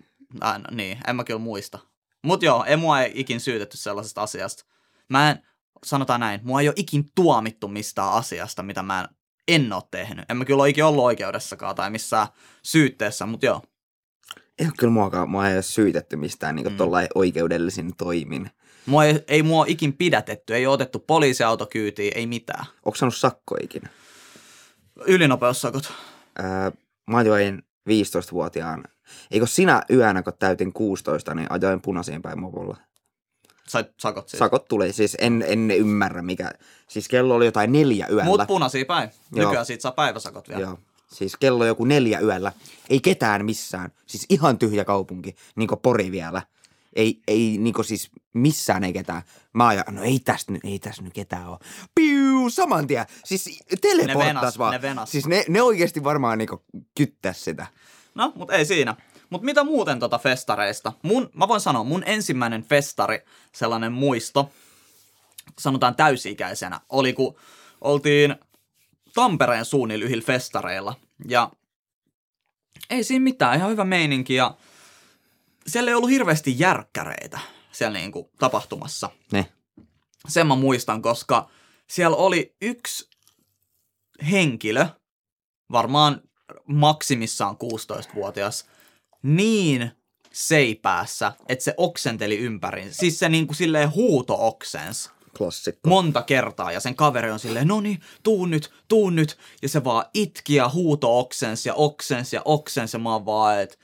äh, 0.43 0.59
no, 0.59 0.65
niin, 0.71 0.97
en 1.07 1.15
mä 1.15 1.23
kyllä 1.23 1.39
muista. 1.39 1.79
Mut 2.23 2.43
joo, 2.43 2.63
ei 2.63 2.77
mua 2.77 3.01
ei 3.01 3.11
ikin 3.15 3.39
syytetty 3.39 3.77
sellaisesta 3.77 4.21
asiasta. 4.21 4.65
Mä 5.09 5.31
en, 5.31 5.43
sanotaan 5.83 6.19
näin, 6.19 6.39
mua 6.43 6.61
ei 6.61 6.67
ole 6.67 6.75
ikin 6.77 7.11
tuomittu 7.15 7.67
mistään 7.67 8.11
asiasta, 8.11 8.63
mitä 8.63 8.83
mä 8.83 9.01
en, 9.01 9.14
en 9.47 9.73
oo 9.73 9.81
tehnyt. 9.91 10.25
En 10.29 10.37
mä 10.37 10.45
kyllä 10.45 10.61
ole 10.61 10.69
ikin 10.69 10.83
ollut 10.85 11.03
oikeudessakaan 11.03 11.75
tai 11.75 11.89
missään 11.89 12.27
syytteessä, 12.63 13.25
mut 13.25 13.43
joo. 13.43 13.61
Ei 14.59 14.65
ole 14.65 14.73
kyllä 14.77 14.93
muakaan, 14.93 15.29
mua 15.29 15.47
ei 15.49 15.55
ole 15.55 15.61
syytetty 15.61 16.15
mistään 16.15 16.55
niin 16.55 16.67
Mm. 16.71 16.77
tollain 16.77 17.07
toimin. 17.97 18.49
Mua 18.85 19.05
ei, 19.05 19.23
ei 19.27 19.43
mua 19.43 19.65
ikin 19.67 19.93
pidätetty, 19.93 20.55
ei 20.55 20.65
oo 20.65 20.73
otettu 20.73 20.99
poliisiautokyytiin, 20.99 22.11
ei 22.15 22.27
mitään. 22.27 22.65
Onko 22.85 22.95
saanut 22.95 23.15
sakko 23.15 23.57
ikinä? 23.61 23.89
Ylinopeussakot. 25.07 25.93
Öö, 26.39 26.71
mä 27.07 27.17
ajoin 27.17 27.63
15-vuotiaan. 27.89 28.83
Eikö 29.31 29.47
sinä 29.47 29.81
yönä, 29.89 30.23
kun 30.23 30.33
täytin 30.39 30.73
16, 30.73 31.35
niin 31.35 31.51
ajoin 31.51 31.81
punaisiin 31.81 32.21
päin 32.21 32.39
mopolla? 32.39 32.77
Sait 33.67 33.87
sakot 33.99 34.29
siis. 34.29 34.39
Sakot 34.39 34.67
tuli, 34.67 34.93
siis 34.93 35.17
en, 35.19 35.45
en 35.47 35.71
ymmärrä 35.71 36.21
mikä. 36.21 36.51
Siis 36.87 37.07
kello 37.07 37.35
oli 37.35 37.45
jotain 37.45 37.71
neljä 37.71 38.07
yöllä. 38.07 38.23
Mut 38.23 38.41
punaisia 38.47 38.85
päin. 38.85 39.09
Joo. 39.35 39.45
Nykyään 39.45 39.65
siitä 39.65 39.81
saa 39.81 39.91
päiväsakot 39.91 40.49
vielä. 40.49 40.61
Joo. 40.61 40.79
Siis 41.07 41.37
kello 41.37 41.65
joku 41.65 41.85
neljä 41.85 42.19
yöllä. 42.19 42.51
Ei 42.89 42.99
ketään 42.99 43.45
missään. 43.45 43.91
Siis 44.05 44.25
ihan 44.29 44.57
tyhjä 44.57 44.85
kaupunki. 44.85 45.35
Niin 45.55 45.67
kuin 45.67 45.79
Pori 45.79 46.11
vielä. 46.11 46.41
Ei, 46.95 47.21
ei 47.27 47.57
niin 47.57 47.73
kuin 47.73 47.85
siis 47.85 48.09
missään 48.33 48.83
ei 48.83 48.93
ketään. 48.93 49.21
Mä 49.53 49.67
ajan, 49.67 49.85
no 49.91 50.03
ei 50.03 50.19
tästä 50.19 50.51
nyt, 50.51 50.65
ei 50.65 50.79
tästä 50.79 51.01
nyt 51.01 51.13
ketään 51.13 51.47
ole. 51.47 51.57
Piu, 51.95 52.49
saman 52.49 52.87
tien. 52.87 53.05
Siis 53.25 53.63
teleporttas 53.81 54.27
venas, 54.27 54.57
vaan. 54.57 54.73
ne 54.73 54.81
venas. 54.81 55.11
Siis 55.11 55.27
ne, 55.27 55.45
ne 55.49 55.61
oikeasti 55.61 56.03
varmaan 56.03 56.37
niin 56.37 56.49
kyttäs 56.97 57.43
sitä. 57.43 57.67
No, 58.15 58.33
mutta 58.35 58.53
ei 58.53 58.65
siinä. 58.65 58.95
Mutta 59.29 59.45
mitä 59.45 59.63
muuten 59.63 59.99
tota 59.99 60.17
festareista? 60.17 60.93
Mun, 61.01 61.29
mä 61.33 61.47
voin 61.47 61.61
sanoa, 61.61 61.83
mun 61.83 62.03
ensimmäinen 62.05 62.63
festari, 62.63 63.25
sellainen 63.51 63.93
muisto, 63.93 64.51
sanotaan 65.59 65.95
täysi-ikäisenä, 65.95 66.79
oli 66.89 67.13
kun 67.13 67.35
oltiin 67.81 68.35
Tampereen 69.13 69.65
suunnilla 69.65 70.05
yhdillä 70.05 70.25
festareilla. 70.25 70.95
Ja 71.27 71.51
ei 72.89 73.03
siinä 73.03 73.23
mitään, 73.23 73.57
ihan 73.57 73.71
hyvä 73.71 73.83
meininki. 73.83 74.35
Ja 74.35 74.57
siellä 75.67 75.91
ei 75.91 75.95
ollut 75.95 76.09
hirveästi 76.09 76.59
järkkäreitä 76.59 77.39
siellä 77.71 77.97
niinku 77.97 78.31
tapahtumassa 78.39 79.09
Ne. 79.31 79.51
sen 80.27 80.47
mä 80.47 80.55
muistan, 80.55 81.01
koska 81.01 81.49
siellä 81.89 82.17
oli 82.17 82.55
yksi 82.61 83.09
henkilö, 84.31 84.85
varmaan 85.71 86.21
maksimissaan 86.67 87.55
16-vuotias, 87.55 88.65
niin 89.25 89.91
seipäässä, 90.33 91.31
että 91.49 91.63
se 91.63 91.73
oksenteli 91.77 92.37
ympäri. 92.37 92.87
Siis 92.91 93.19
se 93.19 93.29
niinku 93.29 93.53
silleen 93.53 93.93
huuto-oksens 93.95 95.11
Klassikko. 95.37 95.89
monta 95.89 96.21
kertaa 96.21 96.71
ja 96.71 96.79
sen 96.79 96.95
kaveri 96.95 97.31
on 97.31 97.39
silleen, 97.39 97.67
no 97.67 97.81
niin, 97.81 97.99
tuu 98.23 98.45
nyt, 98.45 98.71
tuu 98.87 99.09
nyt. 99.09 99.37
Ja 99.61 99.69
se 99.69 99.83
vaan 99.83 100.05
itki 100.13 100.55
ja 100.55 100.69
huuto 100.69 101.19
oksens 101.19 101.65
ja 101.65 101.73
oksens 101.73 102.33
ja 102.33 102.41
oksens 102.45 102.93
ja 102.93 102.99
mä 102.99 103.13
oon 103.13 103.25
vaan, 103.25 103.61
että 103.61 103.77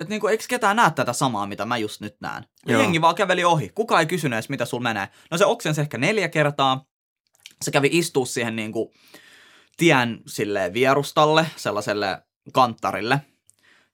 et 0.00 0.08
niinku, 0.08 0.26
eikö 0.26 0.44
ketään 0.48 0.76
näe 0.76 0.90
tätä 0.90 1.12
samaa, 1.12 1.46
mitä 1.46 1.64
mä 1.64 1.76
just 1.76 2.00
nyt 2.00 2.16
näen? 2.20 2.44
Ja 2.66 2.78
jengi 2.78 3.00
vaan 3.00 3.14
käveli 3.14 3.44
ohi. 3.44 3.68
Kuka 3.74 4.00
ei 4.00 4.06
kysynyt 4.06 4.36
edes, 4.36 4.48
mitä 4.48 4.64
sul 4.64 4.80
menee. 4.80 5.08
No 5.30 5.38
se 5.38 5.46
oksens 5.46 5.78
ehkä 5.78 5.98
neljä 5.98 6.28
kertaa. 6.28 6.84
Se 7.62 7.70
kävi 7.70 7.88
istua 7.92 8.26
siihen 8.26 8.56
niinku 8.56 8.92
tien 9.76 10.20
silleen 10.26 10.72
vierustalle, 10.72 11.46
sellaiselle 11.56 12.22
kanttarille. 12.52 13.20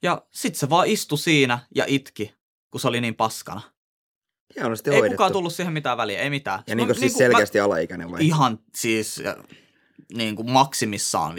Ja 0.04 0.23
sit 0.30 0.54
se 0.54 0.70
vaan 0.70 0.87
istui 0.87 1.18
siinä 1.18 1.58
ja 1.75 1.84
itki, 1.88 2.34
kun 2.70 2.80
se 2.80 2.88
oli 2.88 3.00
niin 3.00 3.14
paskana. 3.14 3.61
Hienosti 4.56 4.90
Ei 4.90 4.96
hoidettu. 4.96 5.14
kukaan 5.14 5.32
tullut 5.32 5.54
siihen 5.54 5.73
mitään 5.73 5.96
väliä, 5.96 6.20
ei 6.20 6.30
mitään. 6.30 6.62
Ja 6.66 6.75
Mä- 6.75 6.76
niin 6.76 6.87
kuin 6.87 6.94
siis 6.99 7.02
niinku 7.02 7.18
selkeästi 7.18 7.61
alaikäinen 7.61 8.11
vai? 8.12 8.26
Ihan 8.26 8.58
siis 8.75 9.23
niin 10.16 10.37
kuin 10.37 10.50
maksimissaan 10.50 11.34
15-16, 11.34 11.37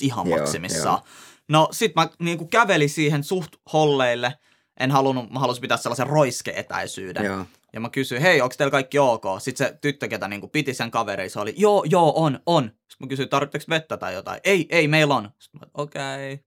ihan 0.00 0.28
Joo, 0.28 0.38
maksimissaan. 0.38 0.98
joo. 1.04 1.06
No 1.48 1.68
sit 1.72 1.94
mä 1.94 2.08
niin 2.18 2.38
kuin 2.38 2.48
kävelin 2.50 2.90
siihen 2.90 3.24
suht 3.24 3.52
holleille. 3.72 4.38
En 4.80 4.90
halunnut, 4.90 5.30
mä 5.30 5.38
halusin 5.38 5.60
pitää 5.60 5.76
sellaisen 5.76 6.06
roiskeetäisyyden. 6.06 7.24
Joo. 7.24 7.46
Ja 7.72 7.80
mä 7.80 7.90
kysyin, 7.90 8.22
hei, 8.22 8.40
onko 8.40 8.54
teillä 8.58 8.70
kaikki 8.70 8.98
ok? 8.98 9.24
Sitten 9.38 9.66
se 9.66 9.78
tyttö, 9.80 10.08
ketä 10.08 10.28
niin 10.28 10.40
kuin 10.40 10.50
piti 10.50 10.74
sen 10.74 10.90
kaverin, 10.90 11.30
se 11.30 11.40
oli, 11.40 11.54
joo, 11.56 11.84
joo, 11.88 12.12
on, 12.16 12.40
on. 12.46 12.64
Sitten 12.64 12.96
mä 13.00 13.06
kysyin, 13.08 13.28
tarvitseeko 13.28 13.64
vettä 13.68 13.96
tai 13.96 14.14
jotain? 14.14 14.40
Ei, 14.44 14.66
ei, 14.70 14.88
meillä 14.88 15.14
on. 15.14 15.30
Sitten 15.38 15.60
mä, 15.60 15.66
okei, 15.74 16.32
okay, 16.32 16.44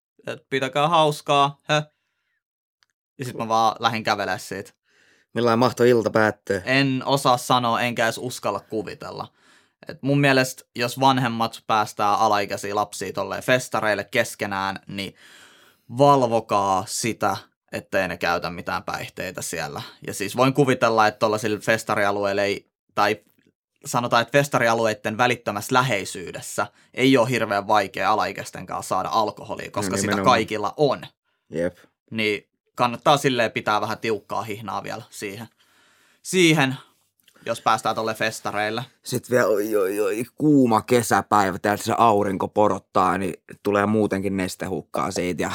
pitäkää 0.49 0.87
hauskaa, 0.87 1.59
hä? 1.63 1.83
Ja 3.19 3.25
sitten 3.25 3.45
mä 3.45 3.47
vaan 3.47 3.75
lähdin 3.79 4.03
kävelemään 4.03 4.39
siitä. 4.39 4.71
Millainen 5.33 5.59
mahto 5.59 5.83
ilta 5.83 6.09
päättyy? 6.09 6.61
En 6.65 7.03
osaa 7.05 7.37
sanoa, 7.37 7.81
enkä 7.81 8.05
edes 8.05 8.17
uskalla 8.17 8.59
kuvitella. 8.59 9.27
Et 9.87 10.01
mun 10.01 10.19
mielestä, 10.19 10.63
jos 10.75 10.99
vanhemmat 10.99 11.63
päästää 11.67 12.15
alaikäisiä 12.15 12.75
lapsia 12.75 13.13
tolleen 13.13 13.43
festareille 13.43 14.03
keskenään, 14.03 14.79
niin 14.87 15.15
valvokaa 15.97 16.83
sitä, 16.87 17.37
ettei 17.71 18.07
ne 18.07 18.17
käytä 18.17 18.49
mitään 18.49 18.83
päihteitä 18.83 19.41
siellä. 19.41 19.81
Ja 20.07 20.13
siis 20.13 20.37
voin 20.37 20.53
kuvitella, 20.53 21.07
että 21.07 21.19
tuollaisilla 21.19 21.59
festarialueilla 21.59 22.41
ei, 22.41 22.71
tai 22.95 23.21
sanotaan, 23.85 24.21
että 24.21 24.31
festarialueiden 24.31 25.17
välittömässä 25.17 25.73
läheisyydessä 25.73 26.67
ei 26.93 27.17
ole 27.17 27.29
hirveän 27.29 27.67
vaikea 27.67 28.11
alaikäisten 28.11 28.65
kanssa 28.65 28.89
saada 28.89 29.09
alkoholia, 29.09 29.71
koska 29.71 29.95
No 29.95 30.01
sitä 30.01 30.21
kaikilla 30.23 30.73
on. 30.77 31.01
Jep. 31.49 31.77
Niin 32.11 32.49
kannattaa 32.75 33.17
silleen 33.17 33.51
pitää 33.51 33.81
vähän 33.81 33.99
tiukkaa 33.99 34.41
hihnaa 34.41 34.83
vielä 34.83 35.03
siihen. 35.09 35.47
Siihen, 36.21 36.75
jos 37.45 37.61
päästään 37.61 37.95
tuolle 37.95 38.13
festareille. 38.13 38.85
Sitten 39.03 39.35
vielä 39.35 39.47
oi, 39.47 39.75
oi, 39.75 39.99
oi, 39.99 40.23
kuuma 40.35 40.81
kesäpäivä, 40.81 41.59
täältä 41.59 41.83
se 41.83 41.93
aurinko 41.97 42.47
porottaa, 42.47 43.17
niin 43.17 43.33
tulee 43.63 43.85
muutenkin 43.85 44.37
nestehukkaa 44.37 45.11
siitä 45.11 45.43
ja 45.43 45.51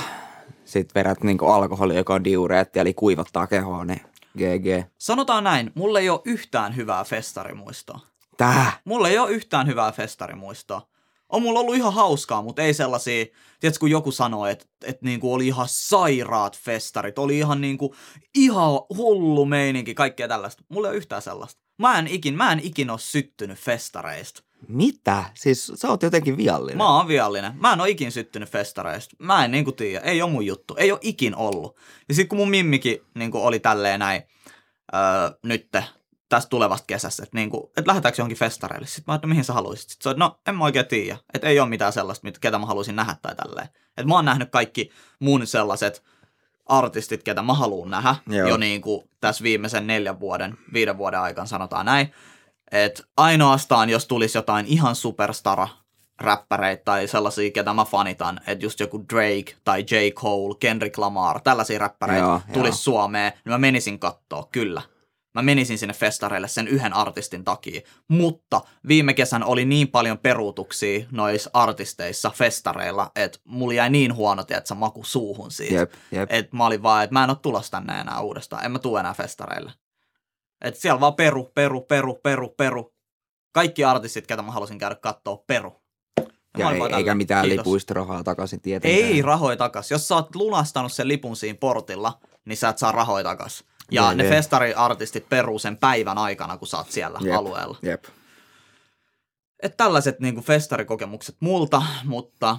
sitten 0.65 0.95
verät 0.95 1.23
niin 1.23 1.39
alkoholi, 1.55 1.97
joka 1.97 2.15
on 2.15 2.25
diureetti, 2.25 2.81
eli 2.81 2.95
kuivattaa 2.95 3.47
kehoa, 3.47 3.85
niin 3.85 4.01
GG. 4.39 4.91
Sanotaan 4.99 5.45
näin, 5.45 5.73
mulla 5.75 6.01
ei 6.01 6.11
ole 6.11 6.21
yhtään 6.25 6.77
hyvää 6.77 7.05
festarimuistoa. 7.05 8.12
Tää? 8.37 8.73
Mulla 8.85 9.09
ei 9.09 9.19
ole 9.19 9.31
yhtään 9.31 9.67
hyvää 9.67 9.93
festarimuistoa. 9.93 10.89
On 11.29 11.43
mulla 11.43 11.61
ollut 11.61 11.77
ihan 11.77 11.95
hauskaa, 11.95 12.43
mutta 12.43 12.63
ei 12.63 12.75
sellaisia, 12.75 13.25
tiedätkö 13.61 13.81
kun 13.81 13.91
joku 13.91 14.13
sanoi, 14.13 14.51
että, 14.51 14.67
että 14.85 15.05
niinku 15.05 15.35
oli 15.35 15.47
ihan 15.47 15.67
sairaat 15.69 16.59
festarit, 16.59 17.19
oli 17.19 17.39
ihan 17.39 17.61
niinku, 17.61 17.95
ihan 18.35 18.71
hullu 18.97 19.45
meininki, 19.45 19.95
kaikkea 19.95 20.29
tällaista. 20.29 20.65
Mulla 20.69 20.89
ei 20.89 20.91
ole 20.91 20.97
yhtään 20.97 21.23
sellaista. 21.23 21.63
Mä 21.79 21.99
en 21.99 22.07
ikin, 22.07 22.35
mä 22.35 22.53
en 22.53 22.61
ikin 22.63 22.91
ole 22.91 22.99
syttynyt 22.99 23.59
festareista. 23.59 24.43
Mitä? 24.69 25.25
Siis 25.35 25.73
sä 25.75 25.89
oot 25.89 26.03
jotenkin 26.03 26.37
viallinen. 26.37 26.79
Mä 26.79 26.97
oon 26.97 27.09
viallinen. 27.09 27.53
Mä 27.61 27.73
en 27.73 27.81
ole 27.81 27.91
ikin 27.91 28.13
syttynyt 28.13 28.51
festareista. 28.51 29.17
Mä 29.19 29.45
en 29.45 29.51
niinku 29.51 29.73
tiedä. 29.73 30.01
Ei 30.01 30.23
ole 30.23 30.31
mun 30.31 30.47
juttu. 30.47 30.75
Ei 30.79 30.93
ole 30.93 30.99
ikin 31.03 31.37
ollut. 31.37 31.77
Ja 32.09 32.15
sit 32.15 32.29
kun 32.29 32.39
mun 32.39 32.51
mimmikin 32.51 32.99
niinku 33.15 33.39
oli 33.39 33.61
tälleen 33.61 34.01
näin 34.01 34.23
öö, 34.95 35.01
nytte 35.43 35.85
tästä 36.33 36.51
tulevasta 36.51 36.87
kesästä, 36.87 37.23
että 37.23 37.37
niinku, 37.37 37.73
et 37.77 37.87
lähdetäänkö 37.87 38.21
johonkin 38.21 38.39
festareille? 38.39 38.87
Sitten 38.87 39.05
mä 39.07 39.15
että 39.15 39.27
mihin 39.27 39.45
sä 39.45 39.53
haluaisit? 39.53 39.91
Sitten 39.91 40.03
se 40.03 40.09
on, 40.09 40.19
no 40.19 40.41
en 40.47 40.57
mä 40.57 40.65
oikein 40.65 40.87
tiedä. 40.87 41.19
Että 41.35 41.49
ei 41.49 41.61
ole 41.61 41.69
mitään 41.69 41.93
sellaista, 41.93 42.27
mit- 42.27 42.39
ketä 42.39 42.59
mä 42.59 42.67
haluaisin 42.67 42.97
nähdä 42.97 43.17
tai 43.23 43.35
tälleen. 43.35 43.69
Että 43.89 44.05
mä 44.05 44.15
oon 44.15 44.25
nähnyt 44.25 44.51
kaikki 44.51 44.91
mun 45.19 45.47
sellaiset 45.47 46.03
artistit, 46.67 47.23
ketä 47.23 47.43
mä 47.43 47.55
haluan 47.55 47.91
nähdä 47.91 48.17
Joo. 48.29 48.49
jo 48.49 48.57
niinku 48.57 49.09
tässä 49.21 49.43
viimeisen 49.43 49.87
neljän 49.87 50.21
vuoden, 50.21 50.59
viiden 50.73 50.99
vuoden 50.99 51.21
aikana 51.21 51.47
sanotaan 51.47 51.87
näin. 51.87 52.13
Et 52.73 53.03
ainoastaan, 53.17 53.91
jos 53.91 54.07
tulisi 54.07 54.39
jotain 54.39 54.67
ihan 54.67 54.97
superstara 54.97 55.69
räppäreitä 56.21 56.85
tai 56.85 57.09
sellaisia, 57.09 57.51
ketä 57.51 57.73
mä 57.73 57.85
fanitan, 57.85 58.41
että 58.47 58.65
just 58.65 58.81
joku 58.81 59.05
Drake 59.15 59.57
tai 59.65 59.81
J. 59.91 60.11
Cole, 60.15 60.57
Kendrick 60.61 60.99
Lamar, 60.99 61.41
tällaisia 61.41 61.79
räppäreitä 61.79 62.25
Joo, 62.25 62.41
tulisi 62.53 62.91
joo. 62.91 62.97
Suomeen, 62.97 63.33
niin 63.33 63.53
mä 63.53 63.59
menisin 63.59 63.99
kattoo, 63.99 64.49
kyllä. 64.53 64.83
Mä 65.35 65.43
menisin 65.43 65.79
sinne 65.79 65.95
festareille 65.95 66.49
sen 66.49 66.69
yhden 66.69 66.93
artistin 66.93 67.45
takia, 67.45 67.81
mutta 68.09 68.61
viime 68.89 69.15
kesän 69.15 69.45
oli 69.45 69.65
niin 69.65 69.89
paljon 69.89 70.19
peruutuksia 70.19 71.07
noissa 71.11 71.51
artisteissa 71.53 72.31
festareilla, 72.31 73.11
että 73.17 73.39
mulla 73.45 73.75
jäi 73.75 73.91
niin 73.91 74.15
huono, 74.15 74.45
että 74.49 74.75
maku 74.75 75.05
suuhun 75.05 75.51
siitä. 75.51 75.75
Jep, 75.75 75.93
jep. 76.11 76.33
Et 76.33 76.53
mä 76.53 76.67
olin 76.67 76.83
vaan, 76.83 77.05
että 77.05 77.13
mä 77.15 77.25
en 77.25 77.31
ole 77.31 77.39
tulossa 77.43 77.71
tänne 77.71 78.01
enää 78.01 78.21
uudestaan. 78.21 78.65
En 78.65 78.73
mä 78.73 78.79
tuu 78.79 78.97
enää 78.97 79.15
festareille. 79.15 79.73
Et 80.61 80.77
siellä 80.77 81.01
vaan 81.01 81.15
peru, 81.15 81.45
peru, 81.55 81.81
peru, 81.81 82.15
peru, 82.15 82.49
peru. 82.49 82.95
Kaikki 83.53 83.85
artistit, 83.85 84.27
ketä 84.27 84.43
mä 84.43 84.53
halusin 84.53 84.79
käydä 84.79 84.95
kattoo, 84.95 85.45
peru. 85.47 85.83
Ja 86.59 86.71
ei, 86.71 86.77
eikä 86.77 86.89
tälleen, 86.89 87.17
mitään 87.17 87.47
kiitos. 87.47 87.67
lipuista 87.67 87.95
rahaa 87.95 88.25
takaisin 88.25 88.61
tietenkään. 88.61 89.05
Ei 89.05 89.23
rahoja 89.23 89.57
takas. 89.57 89.91
Jos 89.91 90.09
sä 90.09 90.15
oot 90.15 90.37
lunastanut 90.37 90.93
sen 90.93 91.09
lipun 91.09 91.37
siinä 91.37 91.59
portilla, 91.61 92.19
niin 92.45 92.57
sä 92.57 92.69
et 92.69 92.79
saa 92.79 92.93
rahoja 92.93 93.25
takas. 93.25 93.65
Ja 93.91 94.09
Jep, 94.09 94.17
ne 94.17 94.25
jep. 94.25 94.33
festariartistit 94.33 95.29
peruu 95.29 95.59
sen 95.59 95.77
päivän 95.77 96.19
aikana, 96.19 96.59
kun 96.59 96.69
sä 96.69 96.77
oot 96.77 96.91
siellä 96.91 97.19
Jep. 97.23 97.35
alueella. 97.35 97.79
Jep. 97.83 98.05
Et 99.63 99.77
tällaiset 99.77 100.21
niinku 100.21 100.41
festarikokemukset 100.41 101.37
multa, 101.41 101.83
mutta 102.05 102.59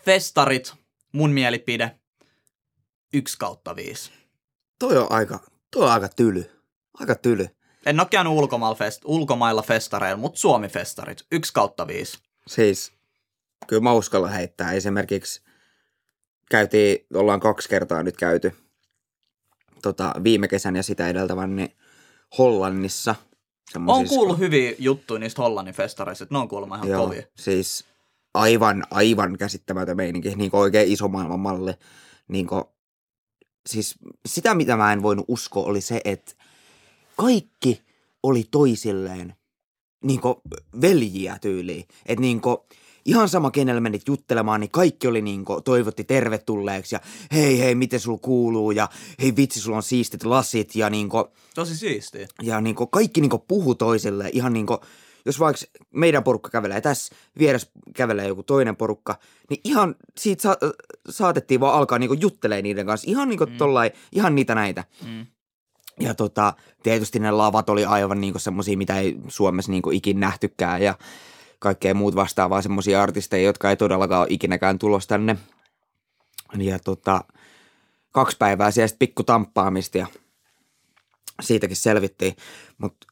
festarit, 0.00 0.74
mun 1.12 1.30
mielipide, 1.30 1.98
yksi 3.14 3.38
kautta 3.38 3.76
viisi. 3.76 4.10
Toi 4.78 4.96
on 4.98 5.12
aika, 5.12 5.38
toi 5.70 5.84
on 5.84 5.92
aika 5.92 6.08
tyly. 6.08 6.50
Aika 6.94 7.14
tyly. 7.14 7.48
En 7.86 8.00
ole 8.00 8.08
käynyt 8.10 8.32
ulkomailla, 8.32 8.74
fest, 8.74 9.02
ulkomailla 9.04 9.62
festareilla, 9.62 10.20
mutta 10.20 10.38
Suomi-festarit, 10.40 11.26
yksi 11.32 11.52
kautta 11.52 11.86
viisi. 11.86 12.18
Siis, 12.46 12.92
kyllä 13.66 13.82
mä 13.82 13.92
uskallan 13.92 14.32
heittää. 14.32 14.72
Esimerkiksi 14.72 15.42
käytiin, 16.50 17.06
ollaan 17.14 17.40
kaksi 17.40 17.68
kertaa 17.68 18.02
nyt 18.02 18.16
käyty 18.16 18.65
tota, 19.86 20.12
viime 20.24 20.48
kesän 20.48 20.76
ja 20.76 20.82
sitä 20.82 21.08
edeltävän 21.08 21.56
niin 21.56 21.76
Hollannissa. 22.38 23.14
Semmoisissa- 23.72 24.08
kuullut 24.14 24.38
hyviä 24.38 24.74
juttuja 24.78 25.20
niistä 25.20 25.42
Hollannin 25.42 25.74
festareista, 25.74 26.24
että 26.24 26.34
ne 26.34 26.38
on 26.38 26.48
kuulemma 26.48 26.76
ihan 26.76 26.88
Joo, 26.88 27.06
kovia. 27.06 27.22
siis 27.34 27.84
aivan, 28.34 28.84
aivan 28.90 29.38
käsittämätön 29.38 29.96
meininki, 29.96 30.34
niin 30.34 30.50
kuin 30.50 30.60
oikein 30.60 30.92
iso 30.92 31.08
maailman 31.08 31.40
malli. 31.40 31.72
Niin 32.28 32.46
kuin, 32.46 32.64
siis 33.68 33.94
sitä, 34.28 34.54
mitä 34.54 34.76
mä 34.76 34.92
en 34.92 35.02
voinut 35.02 35.24
uskoa, 35.28 35.64
oli 35.66 35.80
se, 35.80 36.00
että 36.04 36.32
kaikki 37.16 37.82
oli 38.22 38.44
toisilleen 38.50 39.34
niin 40.04 40.20
kuin 40.20 40.34
veljiä 40.80 41.38
tyyliin. 41.40 41.84
Että 42.06 42.20
niin 42.20 42.40
kuin, 42.40 42.56
ihan 43.06 43.28
sama, 43.28 43.50
kenellä 43.50 43.80
menit 43.80 44.08
juttelemaan, 44.08 44.60
niin 44.60 44.70
kaikki 44.70 45.06
oli 45.06 45.22
niin 45.22 45.44
kuin, 45.44 45.62
toivotti 45.62 46.04
tervetulleeksi 46.04 46.94
ja 46.94 47.00
hei 47.32 47.58
hei, 47.58 47.74
miten 47.74 48.00
sulla 48.00 48.18
kuuluu 48.18 48.70
ja 48.70 48.88
hei 49.22 49.36
vitsi, 49.36 49.60
sulla 49.60 49.76
on 49.76 49.82
siistit 49.82 50.24
lasit 50.24 50.74
ja 50.74 50.90
niin 50.90 51.08
kuin, 51.08 51.24
Tosi 51.54 51.76
siistiä. 51.76 52.28
ja 52.42 52.60
niinku 52.60 52.86
kaikki 52.86 53.20
niinku 53.20 53.38
puhu 53.38 53.74
toiselle 53.74 54.30
ihan 54.32 54.52
niinku, 54.52 54.80
jos 55.26 55.40
vaikka 55.40 55.62
meidän 55.90 56.24
porukka 56.24 56.50
kävelee 56.50 56.80
tässä, 56.80 57.14
vieressä 57.38 57.70
kävelee 57.94 58.28
joku 58.28 58.42
toinen 58.42 58.76
porukka, 58.76 59.18
niin 59.50 59.60
ihan 59.64 59.94
siitä 60.18 60.42
sa- 60.42 60.58
saatettiin 61.10 61.60
vaan 61.60 61.74
alkaa 61.74 61.98
niinku 61.98 62.16
juttelee 62.20 62.62
niiden 62.62 62.86
kanssa, 62.86 63.10
ihan 63.10 63.28
niinku 63.28 63.46
mm. 63.46 63.56
tollai, 63.56 63.90
ihan 64.12 64.34
niitä 64.34 64.54
näitä. 64.54 64.84
Mm. 65.06 65.26
Ja 66.00 66.14
tota, 66.14 66.54
tietysti 66.82 67.18
ne 67.18 67.30
lavat 67.30 67.70
oli 67.70 67.84
aivan 67.84 68.20
niinku 68.20 68.38
semmosia, 68.38 68.76
mitä 68.76 68.98
ei 68.98 69.16
Suomessa 69.28 69.72
niinku 69.72 69.90
ikin 69.90 70.20
nähtykään 70.20 70.82
ja 70.82 70.94
kaikkea 71.58 71.94
muut 71.94 72.16
vastaavaa 72.16 72.62
semmosia 72.62 73.02
artisteja, 73.02 73.44
jotka 73.44 73.70
ei 73.70 73.76
todellakaan 73.76 74.20
ole 74.20 74.28
ikinäkään 74.30 74.78
tulos 74.78 75.06
tänne. 75.06 75.36
Ja 76.58 76.78
tota, 76.78 77.24
kaksi 78.12 78.36
päivää 78.36 78.70
siellä 78.70 78.88
sit 78.88 78.98
pikku 78.98 79.22
tamppaamista 79.22 79.98
ja 79.98 80.06
siitäkin 81.42 81.76
selvittiin. 81.76 82.36
Mutta 82.78 83.06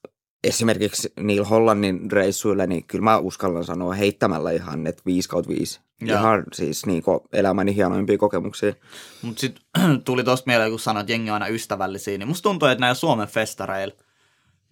esimerkiksi 0.44 1.12
niillä 1.20 1.46
Hollannin 1.46 2.12
reissuilla, 2.12 2.66
niin 2.66 2.84
kyllä 2.84 3.04
mä 3.04 3.18
uskallan 3.18 3.64
sanoa 3.64 3.94
heittämällä 3.94 4.50
ihan, 4.50 4.86
että 4.86 5.02
5 5.06 5.28
kautta 5.28 5.48
5. 5.48 5.80
Joo. 6.00 6.18
Ihan 6.18 6.44
siis 6.52 6.86
niinku 6.86 7.24
elämäni 7.32 7.74
hienoimpia 7.74 8.18
kokemuksia. 8.18 8.74
Mutta 9.22 9.40
sitten 9.40 9.64
tuli 10.04 10.24
tosta 10.24 10.46
mieleen, 10.46 10.70
kun 10.70 10.80
sanoit, 10.80 11.04
että 11.04 11.12
jengi 11.12 11.30
on 11.30 11.34
aina 11.34 11.48
ystävällisiä, 11.48 12.18
niin 12.18 12.28
musta 12.28 12.42
tuntuu, 12.42 12.68
että 12.68 12.80
näillä 12.80 12.94
Suomen 12.94 13.28
festareilla, 13.28 13.94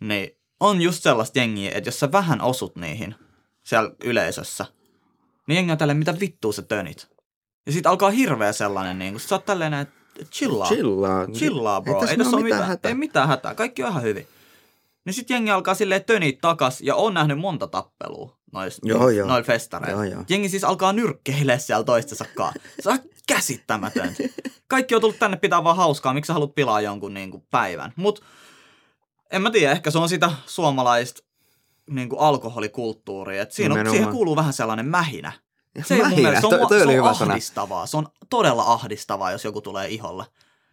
niin 0.00 0.36
on 0.60 0.80
just 0.80 1.02
sellaista 1.02 1.38
jengiä, 1.38 1.70
että 1.74 1.88
jos 1.88 2.00
sä 2.00 2.12
vähän 2.12 2.40
osut 2.40 2.76
niihin 2.76 3.14
siellä 3.62 3.90
yleisössä, 4.04 4.66
niin 5.48 5.56
jengi 5.56 5.72
on 5.72 5.78
tälleen, 5.78 5.98
mitä 5.98 6.20
vittua 6.20 6.52
sä 6.52 6.62
tönit. 6.62 7.08
Ja 7.66 7.72
sit 7.72 7.86
alkaa 7.86 8.10
hirveä 8.10 8.52
sellainen, 8.52 8.98
niin 8.98 9.12
kun 9.12 9.20
sä 9.20 9.34
oot 9.34 9.44
tälleen, 9.44 9.74
että 9.74 9.94
chillaa. 10.32 10.68
Chillaa. 10.68 11.26
Chillaa, 11.26 11.80
bro. 11.80 12.00
tässä 12.00 12.12
Ei, 12.12 12.18
tässä 12.18 12.36
ole 12.36 12.42
mitään, 12.42 12.66
hätää. 12.66 12.88
ei 12.88 12.94
mitään 12.94 13.28
hätää. 13.28 13.54
Kaikki 13.54 13.82
on 13.82 13.90
ihan 13.90 14.02
hyvin. 14.02 14.28
Niin 15.04 15.14
sit 15.14 15.30
jengi 15.30 15.50
alkaa 15.50 15.74
silleen 15.74 16.04
tönit 16.04 16.38
takas, 16.40 16.80
ja 16.80 16.94
on 16.94 17.14
nähnyt 17.14 17.38
monta 17.38 17.66
tappelua 17.66 18.36
nois, 18.52 18.80
Joo, 18.82 19.08
joo. 19.08 19.28
noilla 19.28 19.46
festareilla. 19.46 20.04
Joo, 20.04 20.14
joo. 20.14 20.24
Jengi 20.28 20.48
siis 20.48 20.64
alkaa 20.64 20.92
nyrkkeilee 20.92 21.58
siellä 21.58 21.84
toistensa 21.84 22.24
kanssa. 22.34 22.60
Se 22.80 22.90
on 22.90 22.98
käsittämätöntä. 23.28 24.22
Kaikki 24.68 24.94
on 24.94 25.00
tullut 25.00 25.18
tänne 25.18 25.36
pitää 25.36 25.64
vaan 25.64 25.76
hauskaa, 25.76 26.14
miksi 26.14 26.26
sä 26.26 26.32
haluat 26.32 26.54
pilaa 26.54 26.80
jonkun 26.80 27.14
niin 27.14 27.30
kuin, 27.30 27.44
päivän. 27.50 27.92
Mut 27.96 28.24
en 29.30 29.42
mä 29.42 29.50
tiedä, 29.50 29.72
ehkä 29.72 29.90
se 29.90 29.98
on 29.98 30.08
sitä 30.08 30.30
suomalaista 30.46 31.22
niin 31.90 32.08
kuin 32.08 32.20
alkoholikulttuuria. 32.20 33.42
Et 33.42 33.52
siinä 33.52 33.74
on, 33.80 33.90
siihen 33.90 34.08
kuuluu 34.08 34.36
vähän 34.36 34.52
sellainen 34.52 34.86
mähinä. 34.86 35.32
Se 35.84 35.94
ole 35.94 36.02
mun 36.02 36.10
Mähinä, 36.10 36.22
mielestä, 36.28 36.40
se 36.40 36.46
on, 36.46 36.60
toi- 36.60 36.68
toi 36.68 36.78
se 36.78 36.86
on 36.86 36.94
hyvä 36.94 37.14
sana. 37.14 37.32
ahdistavaa. 37.32 37.86
Se 37.86 37.96
on 37.96 38.06
todella 38.30 38.62
ahdistavaa, 38.62 39.32
jos 39.32 39.44
joku 39.44 39.60
tulee 39.60 39.88
iholle. 39.88 40.24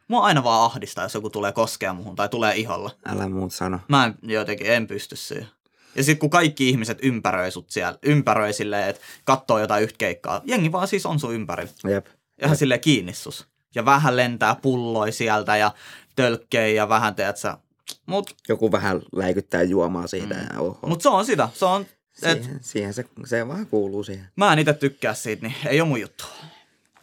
Mua 0.08 0.22
aina 0.22 0.44
vaan 0.44 0.66
ahdistaa, 0.66 1.06
jos 1.06 1.14
joku 1.14 1.30
tulee 1.30 1.52
koskea 1.52 1.94
muhun 1.94 2.16
tai 2.16 2.30
tulee 2.30 2.56
iholle. 2.56 2.92
Älä 3.06 3.30
muut 3.30 3.54
sano. 3.54 3.80
Mä 3.88 4.06
en, 4.06 4.16
jotenkin 4.24 4.68
en 4.72 4.88
pysty 4.88 5.16
siihen. 5.16 5.48
Ja 5.96 6.04
sitten 6.04 6.20
kun 6.20 6.30
kaikki 6.30 6.70
ihmiset 6.70 6.98
ympäröi 7.02 7.52
sut 7.52 7.70
siellä, 7.70 7.98
ympäröi 8.04 8.54
silleen, 8.54 8.90
että 8.90 9.02
katsoo 9.24 9.60
jotain 9.60 9.84
yhtä 9.84 9.98
keikkaa, 9.98 10.42
jengi 10.46 10.72
vaan 10.72 10.88
siis 10.88 11.06
on 11.06 11.20
sun 11.20 11.34
ympärillä. 11.34 11.72
Jep. 11.90 12.06
Ihan 12.44 12.58
silleen 12.58 12.80
kiinni 12.82 13.14
sus. 13.14 13.48
Ja 13.76 13.86
vähän 13.86 14.16
lentää 14.18 14.56
pulloi 14.56 15.12
sieltä 15.12 15.58
ja 15.58 15.72
tölkkei 16.16 16.76
ja 16.76 16.90
vähän 16.90 17.16
teet 17.16 17.38
sä. 17.38 17.58
Mut, 18.06 18.36
Joku 18.50 18.72
vähän 18.72 19.02
läikyttää 19.16 19.64
juomaa 19.64 20.08
siitä 20.08 20.34
mm. 20.34 20.42
ja 20.54 20.60
oho. 20.60 20.88
mut 20.88 21.02
se 21.02 21.10
on 21.10 21.26
sitä. 21.26 21.50
Se 21.54 21.66
on, 21.66 21.86
et, 22.24 22.44
siihen, 22.44 22.60
siihen 22.64 22.94
se, 22.94 23.06
se 23.26 23.48
vaan 23.48 23.68
kuuluu 23.68 24.04
siihen. 24.04 24.28
mä 24.36 24.54
en 24.54 24.60
itse 24.60 24.74
tykkää 24.74 25.14
siitä, 25.14 25.48
niin 25.48 25.56
ei 25.68 25.82
ole 25.82 25.90
mun 25.90 26.02
juttu. 26.02 26.24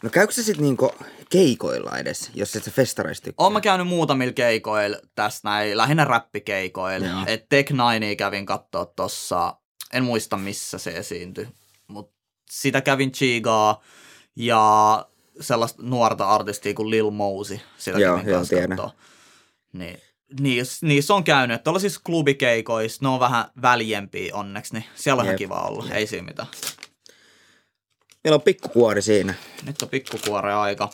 No 0.03 0.09
käykö 0.09 0.33
se 0.33 0.43
sitten 0.43 0.63
niinku 0.63 0.91
keikoilla 1.29 1.97
edes, 1.97 2.31
jos 2.33 2.55
et 2.55 2.63
sä 2.63 2.71
festareista 2.71 3.23
tykkää? 3.23 3.43
Oon 3.43 3.53
mä 3.53 3.61
käynyt 3.61 3.87
muutamilla 3.87 4.33
keikoilla 4.33 4.97
tästä 5.15 5.49
näin, 5.49 5.77
lähinnä 5.77 6.05
räppikeikoilla. 6.05 7.07
Joo. 7.07 7.23
Et 7.27 7.49
Tech 7.49 7.71
Ninea 7.71 8.15
kävin 8.15 8.45
kattoo 8.45 8.85
tossa, 8.85 9.55
en 9.93 10.03
muista 10.03 10.37
missä 10.37 10.77
se 10.77 10.91
esiintyi, 10.91 11.47
mutta 11.87 12.15
sitä 12.49 12.81
kävin 12.81 13.11
chigaa 13.11 13.81
ja 14.35 15.05
sellaista 15.39 15.83
nuorta 15.83 16.29
artistia 16.29 16.73
kuin 16.73 16.89
Lil 16.89 17.11
Mosey, 17.11 17.59
sitä 17.77 17.99
Joo, 17.99 18.17
kävin 18.17 18.31
joo, 18.31 18.37
kanssa. 18.37 18.89
Niin, 19.73 20.01
niissä, 20.39 20.85
niissä 20.85 21.13
on 21.13 21.23
käynyt, 21.23 21.63
tuollaisissa 21.63 22.01
klubikeikoissa, 22.03 22.99
ne 23.01 23.07
on 23.07 23.19
vähän 23.19 23.45
väljempiä 23.61 24.35
onneksi, 24.35 24.73
niin 24.73 24.85
siellä 24.95 25.19
on 25.21 25.25
ihan 25.25 25.37
kiva 25.37 25.61
olla, 25.61 25.93
ei 25.93 26.07
siinä 26.07 26.27
mitään. 26.27 26.47
Meillä 28.23 28.35
on 28.35 28.41
pikkukuori 28.41 29.01
siinä. 29.01 29.33
Nyt 29.65 29.81
on 29.81 29.89
pikkukuore 29.89 30.53
aika. 30.53 30.89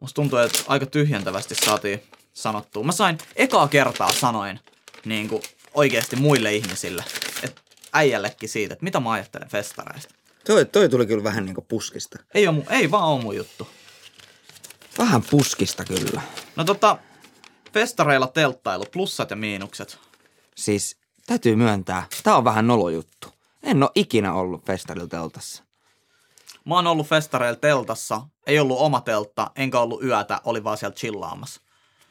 Musta 0.00 0.14
tuntuu, 0.14 0.38
että 0.38 0.58
aika 0.66 0.86
tyhjentävästi 0.86 1.54
saatiin 1.54 2.02
sanottua. 2.32 2.82
Mä 2.84 2.92
sain 2.92 3.18
ekaa 3.36 3.68
kertaa 3.68 4.12
sanoin 4.12 4.60
niin 5.04 5.28
kuin 5.28 5.42
oikeasti 5.74 6.16
muille 6.16 6.54
ihmisille, 6.54 7.04
että 7.42 7.60
äijällekin 7.92 8.48
siitä, 8.48 8.72
että 8.72 8.84
mitä 8.84 9.00
mä 9.00 9.12
ajattelen 9.12 9.48
festareista. 9.48 10.14
Toi, 10.46 10.64
toi 10.64 10.88
tuli 10.88 11.06
kyllä 11.06 11.24
vähän 11.24 11.44
niinku 11.44 11.62
puskista. 11.62 12.18
Ei, 12.34 12.48
ole, 12.48 12.64
ei 12.70 12.90
vaan 12.90 13.04
ole 13.04 13.22
mun 13.22 13.36
juttu. 13.36 13.68
Vähän 14.98 15.22
puskista 15.30 15.84
kyllä. 15.84 16.22
No 16.56 16.64
tota, 16.64 16.98
festareilla 17.74 18.26
telttailu, 18.26 18.84
plussat 18.92 19.30
ja 19.30 19.36
miinukset. 19.36 19.98
Siis 20.56 20.96
täytyy 21.26 21.56
myöntää, 21.56 22.06
tää 22.22 22.36
on 22.36 22.44
vähän 22.44 22.66
nolo 22.66 22.88
juttu. 22.88 23.28
En 23.62 23.82
oo 23.82 23.90
ikinä 23.94 24.34
ollut 24.34 24.66
festarilla 24.66 25.08
teltassa. 25.08 25.62
Mä 26.64 26.74
oon 26.74 26.86
ollut 26.86 27.06
festareilla 27.06 27.58
teltassa, 27.60 28.20
ei 28.46 28.58
ollut 28.58 28.78
oma 28.78 29.00
teltta, 29.00 29.50
enkä 29.56 29.78
ollut 29.80 30.04
yötä, 30.04 30.40
oli 30.44 30.64
vaan 30.64 30.78
siellä 30.78 30.94
chillaamassa. 30.94 31.60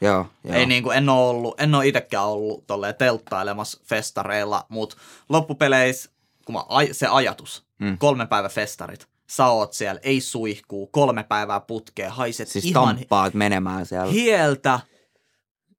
Joo, 0.02 0.26
joo. 0.44 0.56
Ei 0.56 0.66
niinku, 0.66 0.92
en 0.92 1.10
oo 1.10 1.30
ollut, 1.30 1.62
en 1.62 1.76
oo 1.76 1.82
itekään 1.82 2.26
ollut 2.26 2.68
tolleen 2.68 2.96
telttailemassa 2.96 3.80
festareilla, 3.86 4.66
mut 4.70 4.98
loppupeleissä, 5.30 6.12
kun 6.46 6.56
mä, 6.56 6.60
aj- 6.62 6.90
se 6.94 7.08
ajatus, 7.08 7.64
Mm. 7.80 7.88
mm. 7.88 7.98
kolme 7.98 8.26
päivä 8.28 8.50
festarit, 8.50 9.08
sä 9.30 9.48
oot 9.48 9.74
siellä, 9.74 10.00
ei 10.04 10.22
suihkuu, 10.22 10.88
kolme 10.88 11.24
päivää 11.24 11.60
putkeen, 11.60 12.12
haiset 12.12 12.48
Siis 12.48 12.66
ihan 12.66 12.96
tamppaat 12.96 13.34
menemään 13.34 13.86
siellä. 13.86 14.12
hieltä 14.12 14.80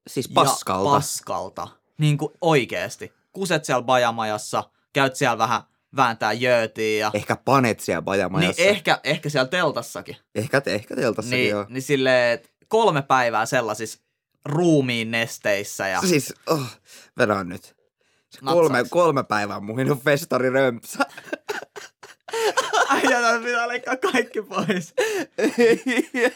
siis 0.07 0.29
paskalta. 0.29 0.91
ja 0.91 0.95
paskalta. 0.95 1.69
Niinku 1.99 2.33
oikeesti. 2.41 3.13
Kuset 3.33 3.65
siellä 3.65 3.83
bajamajassa, 3.83 4.71
käyt 4.93 5.17
siellä 5.17 5.39
vähän 5.39 5.63
vääntää 5.97 6.33
jöötiä 6.33 6.99
ja... 7.01 7.11
Ehkä 7.15 7.37
panet 7.37 7.81
siellä 7.81 8.01
Niin 8.01 8.05
bajamajassa. 8.05 8.63
ehkä, 8.63 9.01
ehkä 9.05 9.29
siellä 9.29 9.49
teltassakin. 9.49 10.17
ehkä, 10.35 10.63
ehkä 10.67 10.97
teltassakin 10.97 11.39
Niin, 11.39 11.51
joo. 11.51 11.67
niin 11.69 11.83
silleen, 11.83 12.41
kolme 12.69 13.03
päivää 13.03 13.47
sellaisissa 13.47 13.99
ruumiin 14.45 15.11
nesteissä 15.11 15.89
ja... 15.89 16.01
Siis, 16.01 16.35
oh, 16.47 16.67
vedän 17.19 17.49
nyt. 17.49 17.75
Kolme, 18.45 18.85
kolme 18.91 19.25
päivää 19.25 19.61
muhinut 19.61 20.03
festari 20.03 20.51
römpsä. 20.51 20.99
Äijä, 22.89 23.41
pitää 23.45 23.69
leikkaa 23.69 23.97
kaikki 23.97 24.43
pois. 24.43 24.95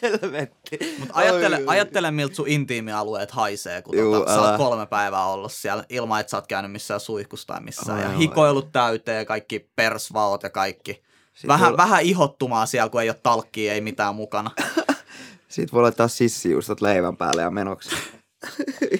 Helvetti. 0.02 0.78
Mutta 0.98 1.14
ajattele, 1.14 1.56
Oi, 1.56 1.64
ajattele, 1.66 2.10
miltä 2.10 2.34
sun 2.34 2.48
intiimialueet 2.48 3.30
haisee, 3.30 3.82
kun 3.82 3.98
Juu, 3.98 4.14
tota, 4.14 4.34
sä 4.34 4.40
oot 4.42 4.56
kolme 4.56 4.86
päivää 4.86 5.24
ollut 5.26 5.52
siellä 5.52 5.84
ilman, 5.88 6.20
että 6.20 6.30
sä 6.30 6.36
oot 6.36 6.46
käynyt 6.46 6.72
missään 6.72 7.00
suihkussa 7.00 7.46
tai 7.46 7.60
missään. 7.60 8.00
ja 8.00 8.08
Oi, 8.08 8.12
oi. 8.14 8.18
hikoilut 8.18 8.72
täyteen, 8.72 9.26
kaikki 9.26 9.70
persvaot 9.76 10.42
ja 10.42 10.50
kaikki. 10.50 11.02
Sit 11.34 11.48
Vähän, 11.48 11.68
voi- 11.70 11.76
vähän 11.76 12.02
ihottumaa 12.02 12.66
siellä, 12.66 12.88
kun 12.90 13.02
ei 13.02 13.10
ole 13.10 13.20
talkkia, 13.22 13.72
ei 13.72 13.80
mitään 13.80 14.14
mukana. 14.14 14.50
Sit 15.48 15.72
voi 15.72 15.82
laittaa 15.82 16.08
sissijuustot 16.08 16.80
leivän 16.80 17.16
päälle 17.16 17.42
ja 17.42 17.50
menoksi. 17.50 17.90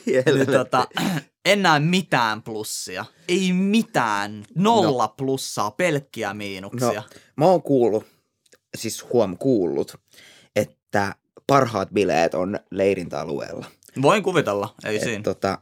Niin, 0.07 0.23
Helvetti. 0.27 0.53
tota, 0.53 0.89
en 1.45 1.63
näe 1.63 1.81
mitään 1.81 2.43
plussia. 2.43 3.05
Ei 3.29 3.53
mitään. 3.53 4.45
Nolla 4.55 5.07
no. 5.07 5.15
plussaa, 5.17 5.71
pelkkiä 5.71 6.35
miinuksia. 6.35 6.93
No, 6.93 7.03
mä 7.37 7.45
oon 7.45 7.63
kuullut, 7.63 8.07
siis 8.77 9.05
huom 9.13 9.39
kuullut, 9.39 9.95
että 10.57 11.15
parhaat 11.47 11.89
bileet 11.91 12.35
on 12.35 12.59
leirintäalueella. 12.71 13.67
Voin 14.03 14.23
kuvitella, 14.23 14.75
ei 14.85 14.97
Et, 14.97 15.03
siinä. 15.03 15.23
tota, 15.23 15.59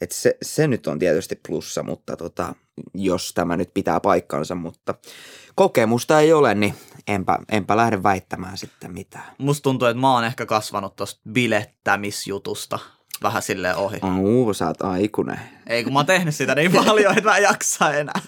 et 0.00 0.12
se, 0.12 0.36
se 0.42 0.66
nyt 0.66 0.86
on 0.86 0.98
tietysti 0.98 1.40
plussa, 1.48 1.82
mutta 1.82 2.16
tota, 2.16 2.54
jos 2.94 3.32
tämä 3.34 3.56
nyt 3.56 3.70
pitää 3.74 4.00
paikkansa, 4.00 4.54
mutta 4.54 4.94
kokemusta 5.54 6.20
ei 6.20 6.32
ole, 6.32 6.54
niin 6.54 6.74
enpä, 7.08 7.38
enpä 7.48 7.76
lähde 7.76 8.02
väittämään 8.02 8.58
sitten 8.58 8.92
mitään. 8.92 9.34
Musta 9.38 9.62
tuntuu, 9.62 9.88
että 9.88 10.00
mä 10.00 10.12
oon 10.14 10.24
ehkä 10.24 10.46
kasvanut 10.46 10.96
tosta 10.96 11.20
bilettämisjutusta 11.32 12.78
vähän 13.22 13.42
silleen 13.42 13.76
ohi. 13.76 14.00
Uu, 14.20 14.54
sä 14.54 14.66
oot 14.66 14.82
aikuinen. 14.82 15.40
Ei, 15.66 15.84
kun 15.84 15.92
mä 15.92 15.98
oon 15.98 16.06
tehnyt 16.06 16.34
sitä 16.34 16.54
niin 16.54 16.72
paljon, 16.72 17.18
että 17.18 17.30
mä 17.30 17.36
en 17.36 17.42
jaksa 17.42 17.94
enää. 17.94 18.20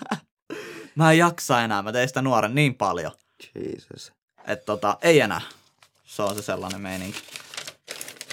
Mä 0.94 1.12
en 1.12 1.18
jaksa 1.18 1.62
enää, 1.62 1.82
mä 1.82 1.92
tein 1.92 2.08
sitä 2.08 2.22
nuoren 2.22 2.54
niin 2.54 2.74
paljon, 2.74 3.12
Jesus. 3.54 4.12
että 4.46 4.66
tota, 4.66 4.98
ei 5.02 5.20
enää. 5.20 5.40
Se 6.04 6.22
on 6.22 6.34
se 6.34 6.42
sellainen 6.42 6.80
meininki. 6.80 7.18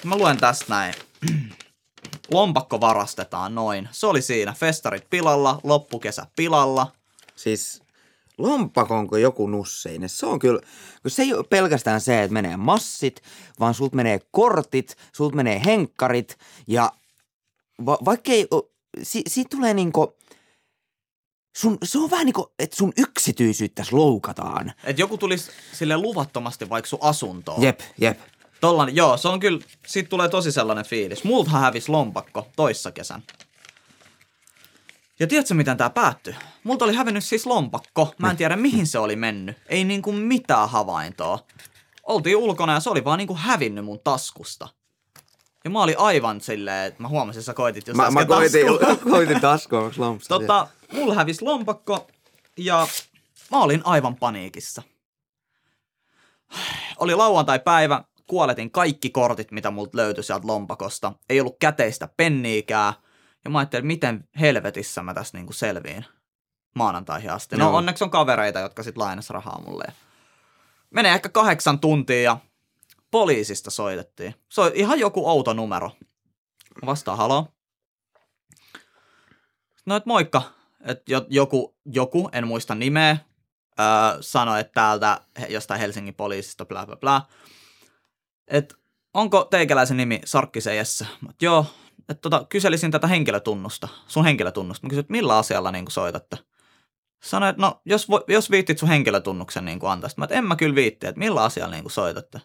Mä 0.03 0.15
luen 0.15 0.37
tästä 0.37 0.65
näin. 0.69 0.93
Lompakko 2.31 2.81
varastetaan 2.81 3.55
noin. 3.55 3.89
Se 3.91 4.07
oli 4.07 4.21
siinä. 4.21 4.53
Festarit 4.53 5.09
pilalla, 5.09 5.59
loppukesä 5.63 6.25
pilalla. 6.35 6.91
Siis 7.35 7.81
lompakonko 8.37 9.17
joku 9.17 9.47
nusseinen, 9.47 10.09
se 10.09 10.25
on 10.25 10.39
kyllä, 10.39 10.61
kun 11.01 11.11
se 11.11 11.21
ei 11.21 11.33
ole 11.33 11.43
pelkästään 11.43 12.01
se, 12.01 12.23
että 12.23 12.33
menee 12.33 12.57
massit, 12.57 13.21
vaan 13.59 13.73
sulta 13.73 13.95
menee 13.95 14.19
kortit, 14.31 14.95
sulta 15.13 15.35
menee 15.35 15.61
henkkarit 15.65 16.37
ja 16.67 16.91
va- 17.85 17.97
vaikka 18.05 18.31
ei, 18.31 18.47
si- 19.03 19.23
siitä 19.27 19.57
tulee 19.57 19.73
niinku, 19.73 20.15
sun, 21.57 21.77
se 21.83 21.99
on 21.99 22.11
vähän 22.11 22.25
niinku, 22.25 22.53
että 22.59 22.75
sun 22.75 22.93
yksityisyyttäs 22.97 23.91
loukataan. 23.93 24.73
Et 24.83 24.99
joku 24.99 25.17
tulisi 25.17 25.51
sille 25.73 25.97
luvattomasti 25.97 26.69
vaikka 26.69 26.89
sun 26.89 26.99
asuntoon. 27.01 27.61
Jep, 27.61 27.79
jep. 28.01 28.19
Tollanen, 28.61 28.95
joo, 28.95 29.17
se 29.17 29.27
on 29.27 29.39
kyllä, 29.39 29.59
siitä 29.87 30.09
tulee 30.09 30.29
tosi 30.29 30.51
sellainen 30.51 30.85
fiilis. 30.85 31.23
Multahan 31.23 31.61
hävisi 31.61 31.91
lompakko 31.91 32.47
toissa 32.55 32.91
kesän. 32.91 33.23
Ja 35.19 35.27
tiedätkö, 35.27 35.53
miten 35.53 35.77
tämä 35.77 35.89
päättyi? 35.89 36.35
Multa 36.63 36.85
oli 36.85 36.95
hävinnyt 36.95 37.23
siis 37.23 37.45
lompakko. 37.45 38.13
Mä 38.17 38.31
en 38.31 38.37
tiedä, 38.37 38.55
mihin 38.55 38.87
se 38.87 38.99
oli 38.99 39.15
mennyt. 39.15 39.57
Ei 39.69 39.83
niinku 39.83 40.11
mitään 40.11 40.69
havaintoa. 40.69 41.39
Oltiin 42.03 42.37
ulkona 42.37 42.73
ja 42.73 42.79
se 42.79 42.89
oli 42.89 43.03
vaan 43.03 43.17
niinku 43.17 43.35
hävinnyt 43.35 43.85
mun 43.85 43.99
taskusta. 44.03 44.67
Ja 45.63 45.69
mä 45.69 45.83
olin 45.83 45.97
aivan 45.97 46.41
silleen, 46.41 46.87
että 46.87 47.01
mä 47.01 47.07
huomasin, 47.07 47.39
että 47.39 47.45
sä 47.45 47.53
koitit 47.53 47.87
just 47.87 47.97
Mä, 47.97 48.11
mä 48.11 48.25
koitin, 48.25 48.67
koitin 49.11 49.41
taskua, 49.41 49.91
lompsa. 49.97 50.29
Tota, 50.29 50.67
mulla 50.93 51.13
hävisi 51.13 51.45
lompakko 51.45 52.07
ja 52.57 52.87
mä 53.51 53.61
olin 53.61 53.81
aivan 53.83 54.15
paniikissa. 54.15 54.81
Oli 56.97 57.15
lauantai-päivä, 57.15 58.03
kuoletin 58.27 58.71
kaikki 58.71 59.09
kortit, 59.09 59.51
mitä 59.51 59.71
multa 59.71 59.97
löytyi 59.97 60.23
sieltä 60.23 60.47
lompakosta. 60.47 61.13
Ei 61.29 61.39
ollut 61.39 61.57
käteistä 61.59 62.09
penniikää. 62.17 62.93
Ja 63.45 63.49
mä 63.51 63.59
ajattelin, 63.59 63.87
miten 63.87 64.27
helvetissä 64.39 65.03
mä 65.03 65.13
tässä 65.13 65.37
niinku 65.37 65.53
selviin 65.53 66.05
maanantaihin 66.75 67.31
asti. 67.31 67.55
No 67.55 67.65
Joo. 67.65 67.75
onneksi 67.77 68.03
on 68.03 68.09
kavereita, 68.09 68.59
jotka 68.59 68.83
sit 68.83 68.97
lainas 68.97 69.29
rahaa 69.29 69.61
mulle. 69.61 69.85
Menee 70.89 71.13
ehkä 71.13 71.29
kahdeksan 71.29 71.79
tuntia 71.79 72.21
ja 72.21 72.37
poliisista 73.11 73.71
soitettiin. 73.71 74.35
Se 74.49 74.61
on 74.61 74.71
ihan 74.73 74.99
joku 74.99 75.29
outo 75.29 75.53
numero. 75.53 75.91
Mä 76.81 76.85
vastaan, 76.85 77.17
haloo. 77.17 77.47
No, 79.85 79.95
et 79.95 80.05
moikka. 80.05 80.41
Et 80.81 81.09
jo, 81.09 81.25
joku, 81.29 81.75
joku, 81.85 82.29
en 82.31 82.47
muista 82.47 82.75
nimeä, 82.75 83.17
öö, 83.79 83.85
sanoi, 84.21 84.59
että 84.59 84.73
täältä 84.73 85.21
jostain 85.49 85.79
Helsingin 85.79 86.15
poliisista, 86.15 86.65
bla 86.65 86.85
bla 86.85 86.95
bla. 86.95 87.27
Et 88.47 88.73
onko 89.13 89.43
teikäläisen 89.43 89.97
nimi 89.97 90.21
Sarkkisen 90.25 90.77
Jesse? 90.77 91.07
Oot, 91.27 91.41
joo. 91.41 91.65
Et 92.09 92.21
tota, 92.21 92.45
kyselisin 92.49 92.91
tätä 92.91 93.07
henkilötunnusta, 93.07 93.87
sun 94.07 94.25
henkilötunnusta. 94.25 94.87
Mä 94.87 94.89
kysyin, 94.89 94.99
että 94.99 95.11
millä 95.11 95.37
asialla 95.37 95.71
niin 95.71 95.85
soitatte? 95.89 96.37
Sanoin, 97.23 97.49
että 97.49 97.61
no, 97.61 97.81
jos, 97.85 98.09
vo, 98.09 98.23
jos 98.27 98.51
viittit 98.51 98.77
sun 98.77 98.89
henkilötunnuksen 98.89 99.65
niin 99.65 99.79
antaa. 99.83 100.09
Mä, 100.17 100.25
että 100.25 100.35
en 100.35 100.43
mä 100.45 100.55
kyllä 100.55 100.75
viitti, 100.75 101.07
että 101.07 101.19
millä 101.19 101.43
asialla 101.43 101.75
niin 101.75 101.89
soitatte. 101.89 102.41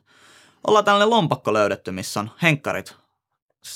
Ollaan 0.66 0.84
tällainen 0.84 1.10
lompakko 1.10 1.52
löydetty, 1.52 1.90
missä 1.90 2.20
on 2.20 2.30
henkkarit 2.42 2.96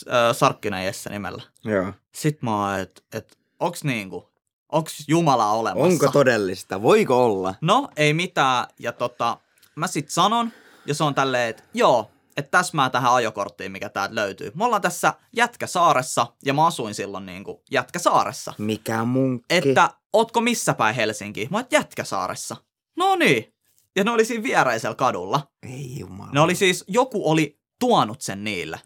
öö, 0.07 0.35
Sarkkinen 0.35 0.85
Jesse 0.85 1.11
nimellä. 1.11 1.43
Joo. 1.65 1.93
Sitten 2.13 2.49
mä 2.49 2.71
oon, 2.71 2.81
että 2.81 3.03
et, 3.13 3.39
onks 3.61 3.85
niinku, 3.85 4.29
onks 4.73 5.05
Jumala 5.09 5.51
olemassa? 5.51 5.87
Onko 5.87 6.13
todellista? 6.13 6.83
Voiko 6.83 7.25
olla? 7.25 7.55
No, 7.61 7.89
ei 7.97 8.15
mitään. 8.15 8.67
Ja 8.79 8.93
tota, 8.93 9.39
mä 9.77 9.87
sit 9.87 10.11
sanon, 10.11 10.53
ja 10.87 10.95
se 10.95 11.05
on 11.05 11.15
tälleen, 11.15 11.49
että 11.51 11.63
joo, 11.75 12.11
että 12.37 12.51
täsmää 12.51 12.91
tähän 12.91 13.13
ajokorttiin, 13.13 13.73
mikä 13.73 13.89
täältä 13.89 14.15
löytyy. 14.15 14.53
Me 14.55 14.65
ollaan 14.65 14.83
tässä 14.83 15.15
Jätkäsaaressa, 15.37 16.27
ja 16.45 16.55
mä 16.55 16.67
asuin 16.67 16.95
silloin 16.95 17.27
niinku 17.27 17.63
Jätkäsaaressa. 17.71 18.55
Mikä 18.59 19.05
munkki? 19.05 19.47
Että, 19.51 19.91
ootko 20.13 20.41
missä 20.41 20.75
päin 20.75 20.95
Helsinki? 20.95 21.49
Mä 21.51 21.61
että 21.61 21.77
Jätkäsaaressa. 21.77 22.57
No 22.97 23.17
niin. 23.17 23.55
Ja 23.97 24.05
ne 24.05 24.11
oli 24.11 24.25
siinä 24.25 24.43
viereisellä 24.43 24.95
kadulla. 24.95 25.51
Ei 25.63 25.99
jumala. 25.99 26.31
Ne 26.33 26.41
oli 26.41 26.55
siis, 26.55 26.85
joku 26.89 27.31
oli 27.31 27.61
tuonut 27.81 28.21
sen 28.21 28.45
niille. 28.45 28.81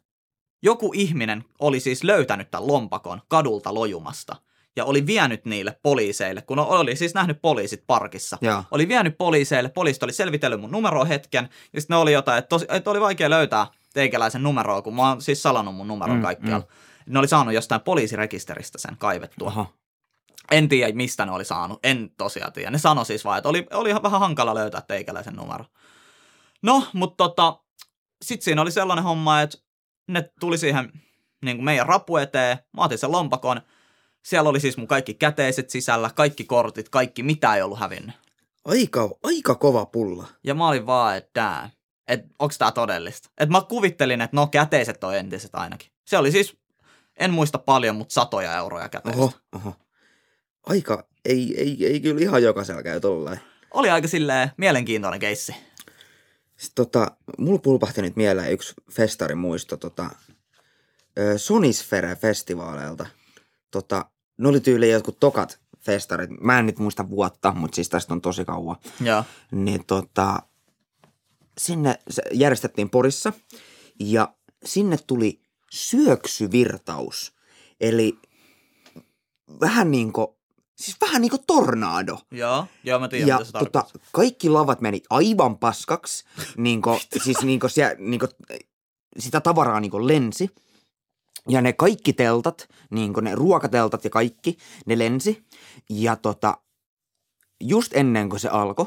Joku 0.62 0.92
ihminen 0.94 1.44
oli 1.60 1.80
siis 1.80 2.04
löytänyt 2.04 2.50
tämän 2.50 2.66
lompakon 2.66 3.22
kadulta 3.28 3.74
lojumasta 3.74 4.36
ja 4.76 4.84
oli 4.84 5.06
vienyt 5.06 5.44
niille 5.44 5.78
poliiseille, 5.82 6.42
kun 6.42 6.58
oli 6.58 6.96
siis 6.96 7.14
nähnyt 7.14 7.42
poliisit 7.42 7.84
parkissa. 7.86 8.38
Joo. 8.40 8.64
Oli 8.70 8.88
vienyt 8.88 9.18
poliiseille, 9.18 9.68
poliisit 9.68 10.02
oli 10.02 10.12
selvitellyt 10.12 10.60
mun 10.60 10.70
numeroa 10.70 11.04
hetken, 11.04 11.48
ja 11.72 11.80
sitten 11.80 11.94
ne 11.94 11.98
oli 12.00 12.12
jotain, 12.12 12.38
että, 12.38 12.48
tosi, 12.48 12.66
että 12.68 12.90
oli 12.90 13.00
vaikea 13.00 13.30
löytää 13.30 13.66
teikäläisen 13.94 14.42
numeroa, 14.42 14.82
kun 14.82 14.96
mä 14.96 15.08
oon 15.08 15.22
siis 15.22 15.42
salannut 15.42 15.74
mun 15.74 15.88
numeron 15.88 16.16
Mm, 16.16 16.22
kaikkialla. 16.22 16.66
Mm. 17.06 17.12
Ne 17.12 17.18
oli 17.18 17.28
saanut 17.28 17.54
jostain 17.54 17.80
poliisirekisteristä 17.80 18.78
sen 18.78 18.96
kaivettua. 18.98 19.48
Oho. 19.48 19.66
En 20.50 20.68
tiedä, 20.68 20.92
mistä 20.92 21.26
ne 21.26 21.32
oli 21.32 21.44
saanut. 21.44 21.78
En 21.82 22.10
tosiaan 22.18 22.52
tiedä. 22.52 22.70
Ne 22.70 22.78
sanoi 22.78 23.06
siis 23.06 23.24
vaan, 23.24 23.38
että 23.38 23.48
oli, 23.48 23.66
oli 23.72 23.94
vähän 24.02 24.20
hankala 24.20 24.54
löytää 24.54 24.80
teikäläisen 24.80 25.34
numero. 25.34 25.64
No, 26.62 26.86
mutta 26.92 27.16
tota, 27.16 27.60
sitten 28.24 28.44
siinä 28.44 28.62
oli 28.62 28.70
sellainen 28.70 29.04
homma, 29.04 29.40
että 29.40 29.58
ne 30.08 30.30
tuli 30.40 30.58
siihen 30.58 30.92
niin 31.44 31.56
kuin 31.56 31.64
meidän 31.64 31.86
rapu 31.86 32.16
eteen. 32.16 32.58
Mä 32.76 32.84
otin 32.84 32.98
sen 32.98 33.12
lompakon. 33.12 33.60
Siellä 34.22 34.50
oli 34.50 34.60
siis 34.60 34.76
mun 34.76 34.88
kaikki 34.88 35.14
käteiset 35.14 35.70
sisällä, 35.70 36.10
kaikki 36.14 36.44
kortit, 36.44 36.88
kaikki, 36.88 37.22
mitä 37.22 37.54
ei 37.54 37.62
ollut 37.62 37.78
hävinnyt. 37.78 38.14
Aika, 38.64 39.10
aika 39.22 39.54
kova 39.54 39.86
pulla. 39.86 40.26
Ja 40.44 40.54
mä 40.54 40.68
olin 40.68 40.86
vaan, 40.86 41.16
että 41.16 41.70
että 42.08 42.28
onks 42.38 42.58
tää 42.58 42.72
todellista. 42.72 43.28
Että 43.38 43.52
mä 43.52 43.62
kuvittelin, 43.68 44.20
että 44.20 44.36
no 44.36 44.46
käteiset 44.46 45.04
on 45.04 45.16
entiset 45.16 45.54
ainakin. 45.54 45.92
Se 46.04 46.18
oli 46.18 46.32
siis, 46.32 46.56
en 47.16 47.30
muista 47.30 47.58
paljon, 47.58 47.96
mutta 47.96 48.12
satoja 48.12 48.56
euroja 48.56 48.88
käteistä. 48.88 49.22
Oho, 49.22 49.32
oho. 49.52 49.74
Aika, 50.66 51.08
ei, 51.24 51.54
ei, 51.60 51.86
ei 51.86 52.00
kyllä 52.00 52.20
ihan 52.20 52.42
jokaisella 52.42 52.82
käy 52.82 53.00
tollain. 53.00 53.40
Oli 53.70 53.90
aika 53.90 54.08
silleen 54.08 54.50
mielenkiintoinen 54.56 55.20
keissi. 55.20 55.54
Sitten 56.56 56.74
tota, 56.74 57.10
mulla 57.38 57.58
pulpahti 57.58 58.02
nyt 58.02 58.16
mieleen 58.16 58.52
yksi 58.52 58.74
festarin 58.92 59.38
muisto 59.38 59.76
tota, 59.76 60.10
Sonisfere-festivaaleilta. 61.36 63.06
Tota, 63.70 64.04
ne 64.38 64.48
oli 64.48 64.60
tyyliin 64.60 64.92
jotkut 64.92 65.20
tokat 65.20 65.60
festarit. 65.80 66.30
Mä 66.40 66.58
en 66.58 66.66
nyt 66.66 66.78
muista 66.78 67.10
vuotta, 67.10 67.52
mutta 67.52 67.74
siis 67.74 67.88
tästä 67.88 68.14
on 68.14 68.20
tosi 68.20 68.44
kauan. 68.44 68.76
Joo. 69.00 69.24
Niin 69.50 69.84
tota, 69.86 70.42
sinne 71.58 71.98
järjestettiin 72.32 72.90
Porissa 72.90 73.32
ja 74.00 74.34
sinne 74.64 74.98
tuli 75.06 75.40
syöksyvirtaus. 75.70 77.34
Eli 77.80 78.18
vähän 79.60 79.90
niin 79.90 80.12
kuin, 80.12 80.26
siis 80.76 80.96
vähän 81.00 81.22
niin 81.22 81.30
kuin 81.30 81.42
tornado. 81.46 82.18
Joo, 82.30 82.66
joo 82.84 82.98
mä 82.98 83.08
tiedän, 83.08 83.28
Ja 83.28 83.38
mitä 83.38 83.44
se 83.44 83.52
tota, 83.52 83.84
kaikki 84.12 84.48
lavat 84.48 84.80
meni 84.80 85.02
aivan 85.10 85.58
paskaksi, 85.58 86.24
niinku, 86.56 87.00
siis 87.24 87.42
niinku 87.42 87.68
siellä, 87.68 87.94
niinku, 87.98 88.26
sitä 89.18 89.40
tavaraa 89.40 89.80
niinku 89.80 90.06
lensi. 90.06 90.50
Ja 91.50 91.60
ne 91.60 91.72
kaikki 91.72 92.12
teltat, 92.12 92.68
niinku 92.90 93.20
ne 93.20 93.34
ruokateltat 93.34 94.04
ja 94.04 94.10
kaikki, 94.10 94.56
ne 94.86 94.98
lensi. 94.98 95.44
Ja 95.90 96.16
tota, 96.16 96.58
just 97.60 97.92
ennen 97.96 98.28
kuin 98.28 98.40
se 98.40 98.48
alkoi, 98.48 98.86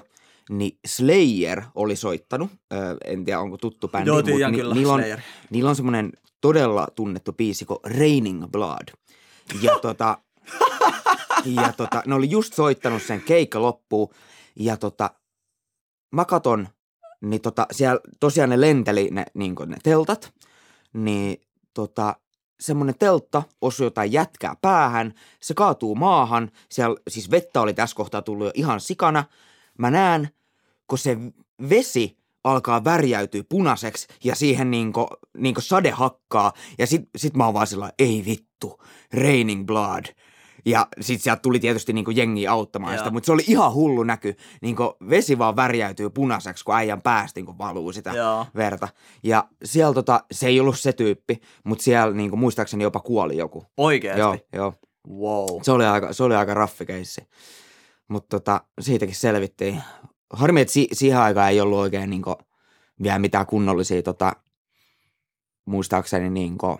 niin 0.49 0.80
Slayer 0.88 1.63
oli 1.76 1.95
soittanut. 1.95 2.52
Öö, 2.73 2.97
en 3.06 3.26
tiedä, 3.26 3.39
onko 3.39 3.58
tuttu 3.58 3.88
bändi. 3.88 4.08
Joo, 4.08 4.15
mut 4.17 4.26
tiedän 4.26 4.52
ni- 4.52 4.58
kyllä, 4.58 4.73
niillä 4.73 4.93
on, 4.93 4.99
Slayer. 4.99 5.19
niillä 5.49 5.69
on 5.69 5.76
semmoinen 5.76 6.12
todella 6.41 6.88
tunnettu 6.95 7.34
biisi 7.34 7.65
kuin 7.65 7.80
Raining 7.84 8.45
Blood. 8.52 8.88
Ja 9.62 9.80
tota, 9.82 10.17
ja 11.45 11.73
tota, 11.78 12.04
ne 12.06 12.15
oli 12.15 12.30
just 12.30 12.54
soittanut 12.54 13.02
sen 13.02 13.21
keikka 13.21 13.62
loppuun. 13.62 14.10
Ja 14.56 14.78
tota, 14.78 15.12
mä 16.12 16.26
katon, 16.26 16.67
niin 17.21 17.41
tota, 17.41 17.67
siellä 17.71 17.99
tosiaan 18.19 18.49
ne 18.49 18.62
lenteli 18.62 19.10
ne, 19.12 19.26
niin 19.34 19.56
ne 19.65 19.78
teltat. 19.84 20.34
Niin 20.93 21.41
tota, 21.73 22.15
semmonen 22.65 22.95
teltta 22.99 23.43
osui 23.62 23.86
jotain 23.86 24.12
jätkää 24.12 24.56
päähän. 24.62 25.13
Se 25.41 25.54
kaatuu 25.54 25.95
maahan. 25.95 26.52
Siellä 26.69 26.95
siis 27.08 27.32
vettä 27.32 27.62
oli 27.62 27.73
tässä 27.73 27.95
kohtaa 27.95 28.21
tullut 28.21 28.47
jo 28.47 28.52
ihan 28.56 28.80
sikana. 28.80 29.23
Mä 29.78 29.91
näen, 29.91 30.30
kun 30.88 30.97
se 30.97 31.17
vesi 31.69 32.17
alkaa 32.43 32.84
värjäytyä 32.84 33.43
punaiseksi 33.49 34.08
ja 34.23 34.36
siihen 34.36 34.71
niinku, 34.71 35.08
niinku 35.38 35.62
sade 35.62 35.91
hakkaa. 35.91 36.54
Ja 36.78 36.88
sit, 36.88 37.10
sit 37.17 37.36
mä 37.36 37.45
oon 37.45 37.54
vaan 37.54 37.67
sillä 37.67 37.91
ei 37.99 38.23
vittu, 38.26 38.82
raining 39.13 39.65
blood. 39.65 40.06
Ja 40.65 40.88
sit 41.02 41.21
sieltä 41.21 41.41
tuli 41.41 41.60
tietysti 41.60 41.93
niinku 41.93 42.12
jengi 42.12 42.47
auttamaan 42.47 42.93
sitä, 42.93 43.06
Joo. 43.08 43.12
mutta 43.13 43.26
se 43.26 43.32
oli 43.32 43.43
ihan 43.47 43.73
hullu 43.73 44.04
näky. 44.04 44.36
Niinku 44.62 44.95
vesi 45.10 45.38
vaan 45.38 45.56
värjäytyy 45.56 46.10
punaiseksi, 46.10 46.65
kun 46.65 46.76
äijän 46.76 47.02
päästä 47.02 47.38
niinku 47.38 47.58
valuu 47.58 47.91
sitä 47.93 48.12
Joo. 48.12 48.45
verta. 48.56 48.88
Ja 49.23 49.47
siellä 49.63 49.93
tota, 49.93 50.23
se 50.32 50.47
ei 50.47 50.60
ollut 50.60 50.80
se 50.80 50.93
tyyppi, 50.93 51.39
mutta 51.63 51.84
siellä 51.84 52.13
niinku, 52.13 52.38
muistaakseni 52.38 52.84
jopa 52.84 52.99
kuoli 52.99 53.38
joku. 53.38 53.65
Oikeesti? 53.78 54.19
Joo, 54.19 54.38
joo. 54.54 54.73
Wow. 55.10 55.62
Se 55.62 55.71
oli 55.71 55.86
aika, 55.86 56.13
se 56.13 56.23
oli 56.23 56.36
aika 56.36 56.54
raffikeissi. 56.54 57.28
Mutta 58.08 58.39
tota, 58.39 58.62
siitäkin 58.82 59.15
selvittiin. 59.15 59.82
Harmi, 60.34 60.62
että 60.62 60.73
si- 60.73 60.88
siihen 60.93 61.19
aikaan 61.19 61.49
ei 61.49 61.62
ollut 61.62 61.80
oikein 61.80 62.10
niinku, 62.10 62.36
vielä 63.04 63.19
mitään 63.19 63.45
kunnollisia, 63.45 64.02
tota, 64.02 64.34
muistaakseni 65.65 66.30
niinku, 66.30 66.80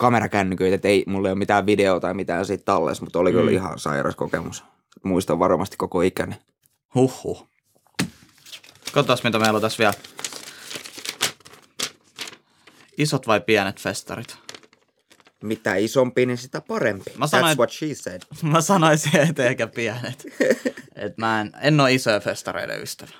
kamerakännyköitä, 0.00 0.74
että 0.74 0.88
ei, 0.88 1.04
mulla 1.06 1.28
ei 1.28 1.32
ole 1.32 1.38
mitään 1.38 1.66
videota 1.66 2.00
tai 2.00 2.14
mitään 2.14 2.46
siitä 2.46 2.64
tallessa, 2.64 3.04
mutta 3.04 3.18
oli 3.18 3.32
kyllä 3.32 3.50
Mm. 3.50 3.56
ihan 3.56 3.78
sairas 3.78 4.16
kokemus. 4.16 4.64
Muistan 5.02 5.38
varmasti 5.38 5.76
koko 5.76 6.02
ikäni. 6.02 6.34
Huhhuh. 6.94 7.48
Katsotaan, 8.92 9.18
mitä 9.24 9.38
meillä 9.38 9.56
on 9.56 9.62
tässä 9.62 9.78
vielä. 9.78 9.94
Isot 12.98 13.26
vai 13.26 13.40
pienet 13.40 13.80
festarit? 13.80 14.36
Mitä 15.42 15.74
isompi, 15.74 16.26
niin 16.26 16.38
sitä 16.38 16.60
parempi. 16.60 17.10
Mä 17.18 17.26
sanoin, 17.26 17.52
That's 17.54 17.58
what 17.58 17.70
she 17.70 17.94
said. 17.94 18.22
Mä 18.52 18.60
sanoisin, 18.60 19.16
että 19.20 19.44
ehkä 19.44 19.66
pienet. 19.66 20.24
Et 20.96 21.18
mä 21.18 21.40
en, 21.40 21.52
en 21.60 21.80
ole 21.80 21.94
isoja 21.94 22.20
festareiden 22.20 22.82
ystävä. 22.82 23.10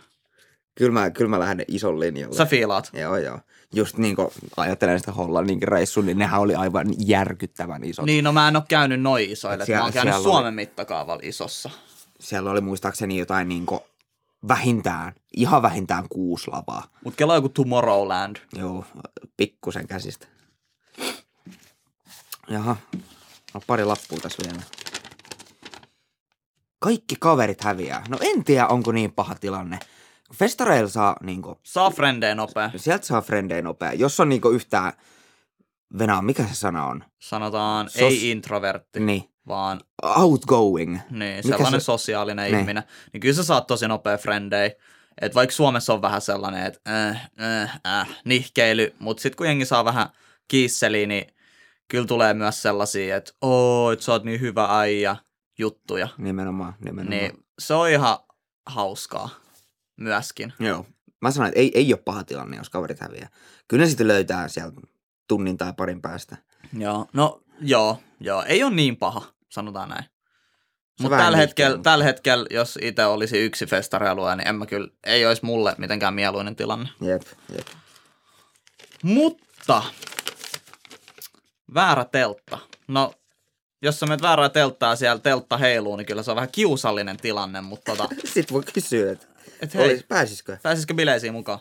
Kyllä 0.75 0.93
mä, 0.93 1.11
kyllä 1.11 1.31
mä 1.31 1.39
lähden 1.39 1.65
ison 1.69 2.01
linjalle. 2.01 2.37
Sä 2.37 2.47
fiilaat. 2.47 2.91
Joo, 2.93 3.17
joo. 3.17 3.41
Just 3.75 3.97
niin 3.97 4.17
kuin 4.17 4.29
ajattelen 4.57 4.99
sitä 4.99 5.13
Hollannin 5.13 5.63
reissun, 5.63 6.07
niin 6.07 6.19
nehän 6.19 6.41
oli 6.41 6.55
aivan 6.55 6.87
järkyttävän 7.07 7.85
isot. 7.85 8.07
Niin, 8.07 8.25
no 8.25 8.33
mä 8.33 8.49
en 8.49 8.57
ole 8.57 8.65
käynyt 8.69 9.01
noin 9.03 9.31
isoille. 9.31 9.67
Siellä, 9.67 9.81
mä 9.81 9.85
oon 9.85 9.93
käynyt 9.93 10.15
siellä 10.15 10.29
oli- 10.29 10.35
Suomen 10.37 10.55
mittakaavalla 10.55 11.21
isossa. 11.25 11.71
Siellä 12.21 12.51
oli 12.51 12.61
muistaakseni 12.61 13.19
jotain 13.19 13.49
niin 13.49 13.67
kuin 13.67 13.81
vähintään, 14.49 15.13
ihan 15.37 15.63
vähintään 15.63 16.09
kuusi 16.09 16.51
lavaa. 16.51 16.85
Mut 17.05 17.17
kello 17.17 17.35
joku 17.35 17.49
Tomorrowland. 17.49 18.37
Joo, 18.53 18.85
pikkusen 19.37 19.87
käsistä. 19.89 20.27
Jaha, 22.49 22.77
no 23.55 23.61
pari 23.67 23.85
lappua 23.85 24.19
tässä 24.23 24.43
vielä. 24.47 24.63
Kaikki 26.79 27.17
kaverit 27.21 27.65
häviää. 27.65 28.03
No 28.09 28.19
en 28.21 28.45
tiedä, 28.45 28.67
onko 28.67 28.93
niin 28.93 29.13
paha 29.13 29.35
tilanne. 29.35 29.79
Festareilla 30.35 30.89
saa 30.91 31.17
niinku, 31.23 31.59
Saa 31.63 31.91
frendejä 31.91 32.35
nopea. 32.35 32.71
sieltä 32.77 33.07
saa 33.07 33.21
frendejä 33.21 33.63
nopea. 33.63 33.93
Jos 33.93 34.21
on 34.21 34.29
niinku 34.29 34.49
yhtään, 34.49 34.93
Venäjä, 35.99 36.23
mikä 36.23 36.45
se 36.47 36.55
sana 36.55 36.87
on? 36.87 37.05
Sanotaan 37.19 37.87
Sos- 37.87 38.03
ei 38.03 38.31
introvertti, 38.31 39.01
Niin, 39.01 39.31
vaan 39.49 39.81
outgoing. 40.17 40.99
niin, 41.11 41.37
Mikä 41.37 41.57
sellainen 41.57 41.81
se- 41.81 41.85
sosiaalinen 41.85 42.51
Niin. 42.53 42.61
ihminen. 42.61 42.83
Niin 43.13 43.21
kyllä 43.21 43.35
sä 43.35 43.45
saat 43.45 43.67
tosi 43.67 43.89
nopea 43.89 44.19
frendejä. 44.19 44.71
Et 45.21 45.35
vaikka 45.35 45.55
Suomessa 45.57 45.93
on 45.93 46.03
vähän 46.03 46.21
sellainen, 46.21 46.67
että 46.67 47.09
äh, 47.09 47.31
äh, 47.43 47.81
äh, 47.87 48.09
nihkeily, 48.25 48.95
mutta 48.99 49.21
sitten 49.23 49.37
kun 49.37 49.47
jengi 49.47 49.65
saa 49.65 49.85
vähän 49.85 50.07
kiisseliä, 50.49 51.07
niin 51.07 51.25
kyllä 51.89 52.07
tulee 52.07 52.35
myös 52.35 52.63
sellaisia, 52.63 53.17
että 53.17 53.33
oo, 53.43 53.93
et 53.93 54.03
sä 54.03 54.13
oot 54.13 54.25
niin 54.25 54.41
hyvä 54.41 54.79
äijä 54.81 55.17
juttuja. 55.59 56.09
Nimenomaan, 56.19 56.75
nimenomaan. 56.85 57.19
Niin 57.21 57.45
se 57.59 57.75
on 57.75 57.89
ihan 57.91 58.19
hauskaa 58.67 59.29
myöskin. 60.01 60.53
Joo. 60.59 60.87
Mä 61.23 61.31
sanoin, 61.31 61.49
että 61.49 61.61
ei, 61.61 61.71
ei 61.75 61.93
ole 61.93 62.03
paha 62.05 62.25
tilanne, 62.25 62.57
jos 62.57 62.71
kaverit 62.71 63.01
häviää. 63.01 63.29
Kyllä 63.69 63.83
ne 63.83 63.89
sitten 63.89 64.09
löytää 64.09 64.49
sieltä 64.49 64.81
tunnin 65.29 65.59
tai 65.59 65.73
parin 65.77 66.03
päästä. 66.03 66.37
Joo, 66.79 67.07
no 67.13 67.43
joo, 67.61 67.99
joo, 68.21 68.45
ei 68.47 68.63
ole 68.63 68.75
niin 68.75 68.97
paha, 68.97 69.23
sanotaan 69.49 69.89
näin. 69.89 70.05
Mutta 71.01 71.17
tällä 71.17 71.37
hetkellä, 71.37 71.77
mutta- 71.77 71.91
tällä 71.91 72.05
hetkellä, 72.05 72.47
jos 72.51 72.79
itse 72.83 73.05
olisi 73.05 73.39
yksi 73.39 73.67
festarialue, 73.67 74.37
niin 74.37 74.49
en 74.49 74.55
mä 74.55 74.67
kyllä, 74.67 74.89
ei 75.05 75.27
olisi 75.27 75.45
mulle 75.45 75.75
mitenkään 75.79 76.15
mieluinen 76.15 76.57
tilanne. 76.57 76.89
Jep, 77.01 77.23
jep. 77.57 77.67
Mutta, 79.03 79.83
väärä 81.75 82.05
teltta. 82.05 82.59
No, 82.89 83.13
jos 83.83 84.01
sä 84.01 84.07
menet 84.07 84.23
väärää 84.23 84.49
telttaa 84.49 84.97
siellä 84.97 85.21
teltta 85.21 85.57
heiluu, 85.57 85.97
niin 85.97 86.07
kyllä 86.07 86.23
se 86.23 86.31
on 86.31 86.37
vähän 86.37 86.53
kiusallinen 86.53 87.17
tilanne, 87.17 87.61
mutta 87.61 87.97
tota, 87.97 88.15
Sitten 88.35 88.55
voi 88.55 88.63
kysyä, 88.75 89.13
että 89.13 89.27
et 89.63 89.75
hei, 89.75 89.85
olis, 89.85 90.05
pääsisikö? 90.05 90.57
pääsisikö 90.63 90.95
bileisiin 90.95 91.33
mukaan? 91.33 91.59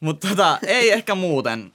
Mutta 0.00 0.28
tota, 0.28 0.58
ei 0.66 0.92
ehkä 0.92 1.14
muuten 1.14 1.72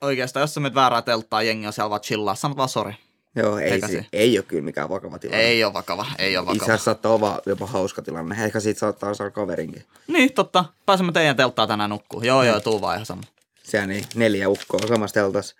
oikeastaan, 0.00 0.40
jos 0.40 0.54
sä 0.54 0.60
menet 0.60 0.74
väärää 0.74 1.02
telttaa, 1.02 1.42
jengi 1.42 1.66
on 1.66 1.72
siellä 1.72 1.90
vaan 1.90 2.00
chillaa, 2.00 2.34
sanot 2.34 2.56
vaan 2.56 2.68
sori. 2.68 2.94
Joo, 3.36 3.58
ei, 3.58 3.80
si- 3.80 4.06
ei 4.12 4.38
ole 4.38 4.44
kyllä 4.44 4.62
mikään 4.62 4.88
vakava 4.88 5.18
tilanne. 5.18 5.42
Ei 5.44 5.64
ole 5.64 5.72
vakava, 5.72 6.06
ei 6.18 6.36
ole 6.36 6.44
Itse 6.44 6.54
vakava. 6.54 6.64
asiassa 6.64 6.84
saattaa 6.84 7.12
olla 7.12 7.40
jopa 7.46 7.66
hauska 7.66 8.02
tilanne. 8.02 8.44
Ehkä 8.44 8.60
siitä 8.60 8.80
saattaa 8.80 9.14
saada 9.14 9.30
kaverinkin. 9.30 9.86
Niin, 10.06 10.32
totta. 10.32 10.64
Pääsemme 10.86 11.12
teidän 11.12 11.36
telttaan 11.36 11.68
tänään 11.68 11.90
nukkuu. 11.90 12.22
Joo, 12.22 12.42
joo, 12.42 12.60
tuu 12.60 12.80
vaan 12.80 12.94
ihan 12.96 13.06
sama. 13.06 13.22
Sehän 13.62 13.88
niin, 13.88 14.04
neljä 14.14 14.48
ukkoa 14.48 14.88
samasta 14.88 15.20
teltas. 15.20 15.54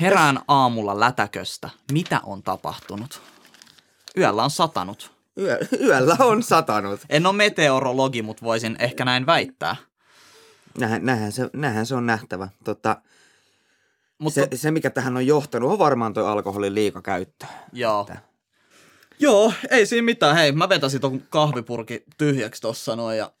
Herään 0.00 0.40
aamulla 0.48 1.00
lätäköstä. 1.00 1.70
Mitä 1.92 2.20
on 2.24 2.42
tapahtunut? 2.42 3.20
Yöllä 4.16 4.44
on 4.44 4.50
satanut. 4.50 5.12
Yö, 5.38 5.58
yöllä 5.80 6.16
on 6.20 6.42
satanut. 6.42 7.00
En 7.08 7.26
ole 7.26 7.36
meteorologi, 7.36 8.22
mutta 8.22 8.42
voisin 8.44 8.76
ehkä 8.78 9.04
näin 9.04 9.26
väittää. 9.26 9.76
Nähän, 10.78 11.04
nähän, 11.04 11.32
se, 11.32 11.50
nähän 11.52 11.86
se 11.86 11.94
on 11.94 12.06
nähtävä. 12.06 12.48
Tota, 12.64 12.96
Mutta 14.18 14.34
se, 14.40 14.48
se, 14.54 14.70
mikä 14.70 14.90
tähän 14.90 15.16
on 15.16 15.26
johtanut, 15.26 15.72
on 15.72 15.78
varmaan 15.78 16.14
tuo 16.14 16.24
alkoholin 16.24 16.74
liikakäyttö. 16.74 17.46
joo. 17.72 18.00
Että- 18.00 18.30
Joo, 19.22 19.52
ei 19.70 19.86
siinä 19.86 20.04
mitään. 20.04 20.36
Hei, 20.36 20.52
mä 20.52 20.68
vetäsin 20.68 21.00
ton 21.00 21.22
kahvipurki 21.30 22.04
tyhjäksi 22.18 22.62
tossa 22.62 22.96
noin 22.96 23.18
ja 23.18 23.32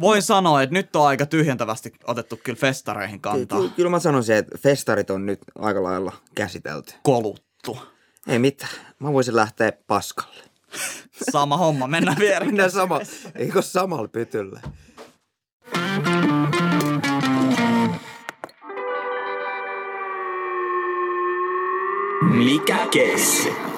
voin 0.00 0.22
sanoa, 0.22 0.62
että 0.62 0.72
nyt 0.74 0.96
on 0.96 1.06
aika 1.06 1.26
tyhjentävästi 1.26 1.92
otettu 2.04 2.40
kyllä 2.44 2.58
festareihin 2.58 3.18
Ky- 3.18 3.22
kantaa. 3.22 3.60
ky- 3.60 3.68
kyllä 3.68 3.90
mä 3.90 3.98
sanoisin, 3.98 4.36
että 4.36 4.58
festarit 4.58 5.10
on 5.10 5.26
nyt 5.26 5.40
aika 5.58 5.82
lailla 5.82 6.12
käsitelty. 6.34 6.92
Koluttu. 7.02 7.78
Ei 8.28 8.38
mitään. 8.38 8.70
Mä 8.98 9.12
voisin 9.12 9.36
lähteä 9.36 9.72
paskalle. 9.86 10.44
Sama 11.30 11.56
homma, 11.56 11.86
mennään 11.86 12.18
viereen. 12.18 12.46
Mennään 12.46 12.70
sama, 12.70 13.00
eikö 13.34 13.62
samalla 13.62 14.08
pytyllä? 14.08 14.60
Mikä 22.22 22.86
keissi? 22.90 23.75